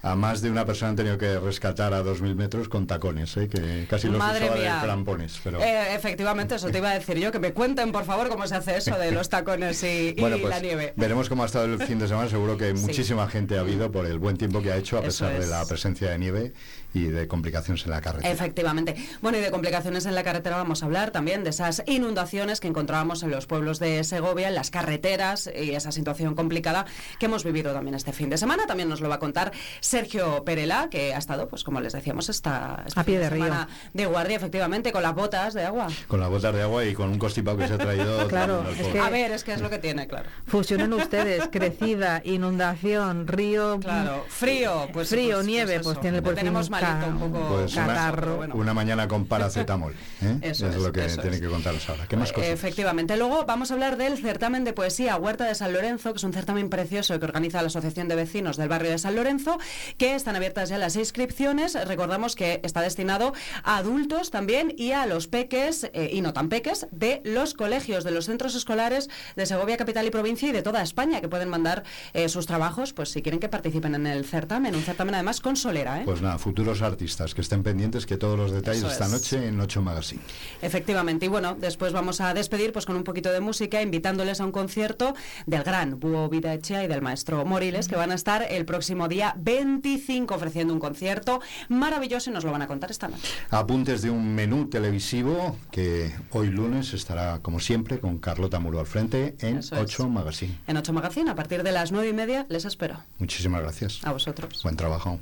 a 0.01 0.15
más 0.15 0.41
de 0.41 0.49
una 0.49 0.65
persona 0.65 0.91
han 0.91 0.95
tenido 0.95 1.17
que 1.17 1.39
rescatar 1.39 1.93
a 1.93 2.01
2.000 2.03 2.35
metros 2.35 2.69
con 2.69 2.87
tacones, 2.87 3.35
¿eh? 3.37 3.47
que 3.49 3.85
casi 3.89 4.07
los 4.07 4.17
Madre 4.17 4.45
usaba 4.45 4.57
mía. 4.59 4.75
de 4.75 4.81
crampones. 4.81 5.39
Pero... 5.43 5.59
Eh, 5.61 5.93
efectivamente, 5.95 6.55
eso 6.55 6.69
te 6.69 6.77
iba 6.77 6.91
a 6.91 6.93
decir 6.93 7.17
yo, 7.17 7.31
que 7.31 7.39
me 7.39 7.53
cuenten 7.53 7.91
por 7.91 8.05
favor 8.05 8.29
cómo 8.29 8.47
se 8.47 8.55
hace 8.55 8.77
eso 8.77 8.97
de 8.97 9.11
los 9.11 9.29
tacones 9.29 9.83
y, 9.83 10.13
y 10.17 10.21
Bueno, 10.21 10.37
pues 10.39 10.49
la 10.49 10.59
nieve. 10.59 10.93
veremos 10.95 11.27
cómo 11.29 11.43
ha 11.43 11.45
estado 11.47 11.65
el 11.65 11.79
fin 11.83 11.99
de 11.99 12.07
semana. 12.07 12.29
Seguro 12.29 12.57
que 12.57 12.69
Sí. 12.75 12.85
muchísima 12.85 13.27
gente 13.27 13.57
ha 13.57 13.61
habido 13.61 13.91
por 13.91 14.05
el 14.05 14.19
buen 14.19 14.37
tiempo 14.37 14.61
que 14.61 14.71
ha 14.71 14.77
hecho, 14.77 14.97
a 14.97 15.01
pesar 15.01 15.37
de 15.39 15.47
la 15.47 15.65
presencia 15.65 16.09
de 16.11 16.17
nieve 16.17 16.53
y 16.93 17.03
de 17.03 17.27
complicaciones 17.27 17.83
en 17.85 17.91
la 17.91 18.01
carretera. 18.01 18.31
Efectivamente. 18.31 18.95
Bueno, 19.21 19.37
y 19.37 19.41
de 19.41 19.51
complicaciones 19.51 20.05
en 20.05 20.15
la 20.15 20.23
carretera 20.23 20.55
vamos 20.57 20.81
a 20.81 20.85
hablar 20.87 21.11
también 21.11 21.43
de 21.43 21.51
esas 21.51 21.83
inundaciones 21.85 22.59
que 22.59 22.67
encontrábamos 22.67 23.21
en 23.21 23.29
los 23.31 23.45
pueblos 23.45 23.79
de 23.79 24.03
Segovia, 24.03 24.47
en 24.47 24.55
las 24.55 24.71
carreteras 24.71 25.49
y 25.55 25.75
esa 25.75 25.91
situación 25.91 26.33
complicada 26.35 26.85
que 27.19 27.27
hemos 27.27 27.43
vivido 27.43 27.73
también 27.73 27.95
este 27.95 28.11
fin 28.13 28.29
de 28.29 28.37
semana. 28.37 28.65
También 28.65 28.89
nos 28.89 29.01
lo 29.01 29.09
va 29.09 29.15
a 29.15 29.19
contar 29.19 29.51
Sergio 29.89 30.43
Perela, 30.43 30.87
que 30.89 31.13
ha 31.15 31.17
estado, 31.17 31.47
pues 31.47 31.63
como 31.63 31.81
les 31.81 31.93
decíamos, 31.93 32.29
esta, 32.29 32.83
este 32.85 32.99
A 32.99 33.03
pie 33.03 33.17
de 33.17 33.29
río. 33.29 33.45
de 33.93 34.05
guardia, 34.05 34.37
efectivamente, 34.37 34.91
con 34.91 35.01
las 35.01 35.15
botas 35.15 35.53
de 35.55 35.65
agua. 35.65 35.87
Con 36.07 36.19
las 36.19 36.29
botas 36.29 36.53
de 36.53 36.61
agua 36.61 36.85
y 36.85 36.93
con 36.93 37.09
un 37.09 37.17
constipado 37.17 37.57
que 37.57 37.67
se 37.67 37.73
ha 37.73 37.77
traído. 37.79 38.27
Claro, 38.27 38.63
es 38.69 38.87
que- 38.87 38.99
A 38.99 39.09
ver, 39.09 39.31
es 39.31 39.43
que 39.43 39.53
es 39.53 39.61
lo 39.61 39.69
que 39.69 39.79
tiene, 39.79 40.07
claro. 40.07 40.29
Fusionen 40.45 40.93
ustedes, 40.99 41.47
crecida, 41.51 42.21
inundación, 42.23 43.27
río, 43.27 43.79
Claro, 43.79 44.25
frío, 44.29 44.87
pues 44.93 45.09
frío, 45.09 45.37
pues- 45.37 45.47
nieve, 45.47 45.73
pues 45.75 45.83
pues, 45.83 45.93
eso. 45.93 46.01
tiene 46.01 46.21
cuerpo 46.21 46.37
tenemos 46.39 46.69
malito, 46.69 47.07
un 47.07 47.19
poco 47.19 47.47
Pues 47.55 47.73
una, 47.75 47.87
catarro. 47.87 48.35
bueno. 48.37 48.55
una 48.55 48.73
mañana 48.73 49.07
con 49.07 49.25
paracetamol. 49.25 49.93
¿eh? 50.21 50.37
Eso 50.41 50.67
es, 50.67 50.75
es, 50.75 50.81
lo 50.81 50.91
que 50.91 51.05
eso 51.05 51.19
tiene 51.21 51.37
es. 51.37 51.41
que 51.41 51.47
contaros 51.47 51.89
ahora. 51.89 52.05
¿Qué 52.07 52.15
más 52.15 52.31
cosas? 52.31 52.49
Efectivamente. 52.51 53.17
Luego 53.17 53.45
vamos 53.45 53.71
a 53.71 53.73
hablar 53.73 53.97
del 53.97 54.17
certamen 54.19 54.63
de 54.63 54.73
poesía 54.73 55.17
Huerta 55.17 55.45
de 55.45 55.55
San 55.55 55.73
Lorenzo, 55.73 56.11
que 56.13 56.17
es 56.17 56.23
un 56.23 56.33
certamen 56.33 56.69
precioso 56.69 57.17
que 57.19 57.25
organiza 57.25 57.61
la 57.61 57.67
Asociación 57.67 58.07
de 58.07 58.15
Vecinos 58.15 58.57
del 58.57 58.69
Barrio 58.69 58.91
de 58.91 58.97
San 58.99 59.15
Lorenzo, 59.15 59.57
que 59.97 60.15
están 60.15 60.35
abiertas 60.35 60.69
ya 60.69 60.77
las 60.77 60.95
inscripciones. 60.95 61.75
Recordamos 61.87 62.35
que 62.35 62.59
está 62.63 62.81
destinado 62.81 63.33
a 63.63 63.77
adultos 63.77 64.31
también 64.31 64.73
y 64.77 64.91
a 64.91 65.05
los 65.05 65.27
peques, 65.27 65.89
eh, 65.93 66.09
y 66.11 66.21
no 66.21 66.33
tan 66.33 66.49
peques, 66.49 66.87
de 66.91 67.21
los 67.23 67.53
colegios, 67.53 68.03
de 68.03 68.11
los 68.11 68.25
centros 68.25 68.55
escolares 68.55 69.09
de 69.35 69.45
Segovia, 69.45 69.77
capital 69.77 70.05
y 70.05 70.09
provincia 70.09 70.49
y 70.49 70.51
de 70.51 70.61
toda 70.61 70.81
España, 70.81 71.21
que 71.21 71.27
pueden 71.27 71.49
mandar 71.49 71.83
eh, 72.13 72.29
sus 72.29 72.45
trabajos, 72.45 72.93
pues 72.93 73.09
si 73.09 73.21
quieren 73.21 73.39
que 73.39 73.49
participen 73.49 73.95
en 73.95 74.07
el 74.07 74.25
certamen. 74.25 74.75
Un 74.75 74.81
certamen 74.81 75.15
además 75.15 75.41
con 75.41 75.55
solera, 75.55 76.01
¿eh? 76.01 76.03
Pues 76.05 76.21
nada, 76.21 76.37
futuros 76.37 76.81
artistas 76.81 77.33
que 77.33 77.41
estén 77.41 77.63
pendientes 77.63 78.05
que 78.05 78.17
todos 78.17 78.37
los 78.37 78.51
detalles 78.51 78.83
Eso 78.83 78.91
esta 78.91 79.05
es. 79.05 79.11
noche 79.11 79.47
en 79.47 79.59
8 79.59 79.81
Magazine. 79.81 80.21
Efectivamente, 80.61 81.25
y 81.25 81.29
bueno, 81.29 81.55
después 81.59 81.93
vamos 81.93 82.21
a 82.21 82.33
despedir 82.33 82.71
pues 82.73 82.85
con 82.85 82.95
un 82.95 83.03
poquito 83.03 83.31
de 83.31 83.39
música, 83.39 83.81
invitándoles 83.81 84.41
a 84.41 84.45
un 84.45 84.51
concierto 84.51 85.15
del 85.45 85.63
gran 85.63 85.99
Búho 85.99 86.29
Vida 86.29 86.53
Echea 86.53 86.83
y 86.83 86.87
del 86.87 87.01
maestro 87.01 87.45
Moriles, 87.45 87.87
que 87.87 87.95
van 87.95 88.11
a 88.11 88.15
estar 88.15 88.45
el 88.49 88.65
próximo 88.65 89.07
día 89.07 89.33
25 89.77 90.33
ofreciendo 90.33 90.73
un 90.73 90.79
concierto 90.79 91.41
maravilloso 91.69 92.29
y 92.29 92.33
nos 92.33 92.43
lo 92.43 92.51
van 92.51 92.61
a 92.61 92.67
contar 92.67 92.91
esta 92.91 93.07
noche. 93.07 93.33
Apuntes 93.49 94.01
de 94.01 94.09
un 94.09 94.33
menú 94.35 94.69
televisivo 94.69 95.57
que 95.71 96.11
hoy 96.31 96.47
lunes 96.49 96.93
estará, 96.93 97.39
como 97.41 97.59
siempre, 97.59 97.99
con 97.99 98.17
Carlota 98.17 98.59
Muro 98.59 98.79
al 98.79 98.85
frente 98.85 99.35
en 99.39 99.57
Eso 99.59 99.75
es. 99.75 99.81
8 99.81 100.09
Magazine. 100.09 100.57
En 100.67 100.77
8 100.77 100.93
Magazine, 100.93 101.29
a 101.29 101.35
partir 101.35 101.63
de 101.63 101.71
las 101.71 101.91
9 101.91 102.09
y 102.09 102.13
media, 102.13 102.45
les 102.49 102.65
espero. 102.65 102.99
Muchísimas 103.19 103.61
gracias. 103.61 103.99
A 104.03 104.11
vosotros. 104.11 104.61
Buen 104.63 104.75
trabajo. 104.75 105.19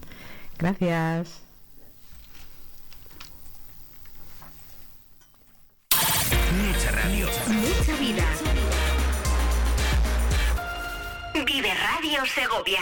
Gracias. 0.57 1.41
Mucha 6.51 6.91
radio. 6.91 7.27
Mucha 7.47 7.95
vida. 7.99 8.25
Vive 11.45 11.73
Radio 11.73 12.25
Segovia. 12.25 12.81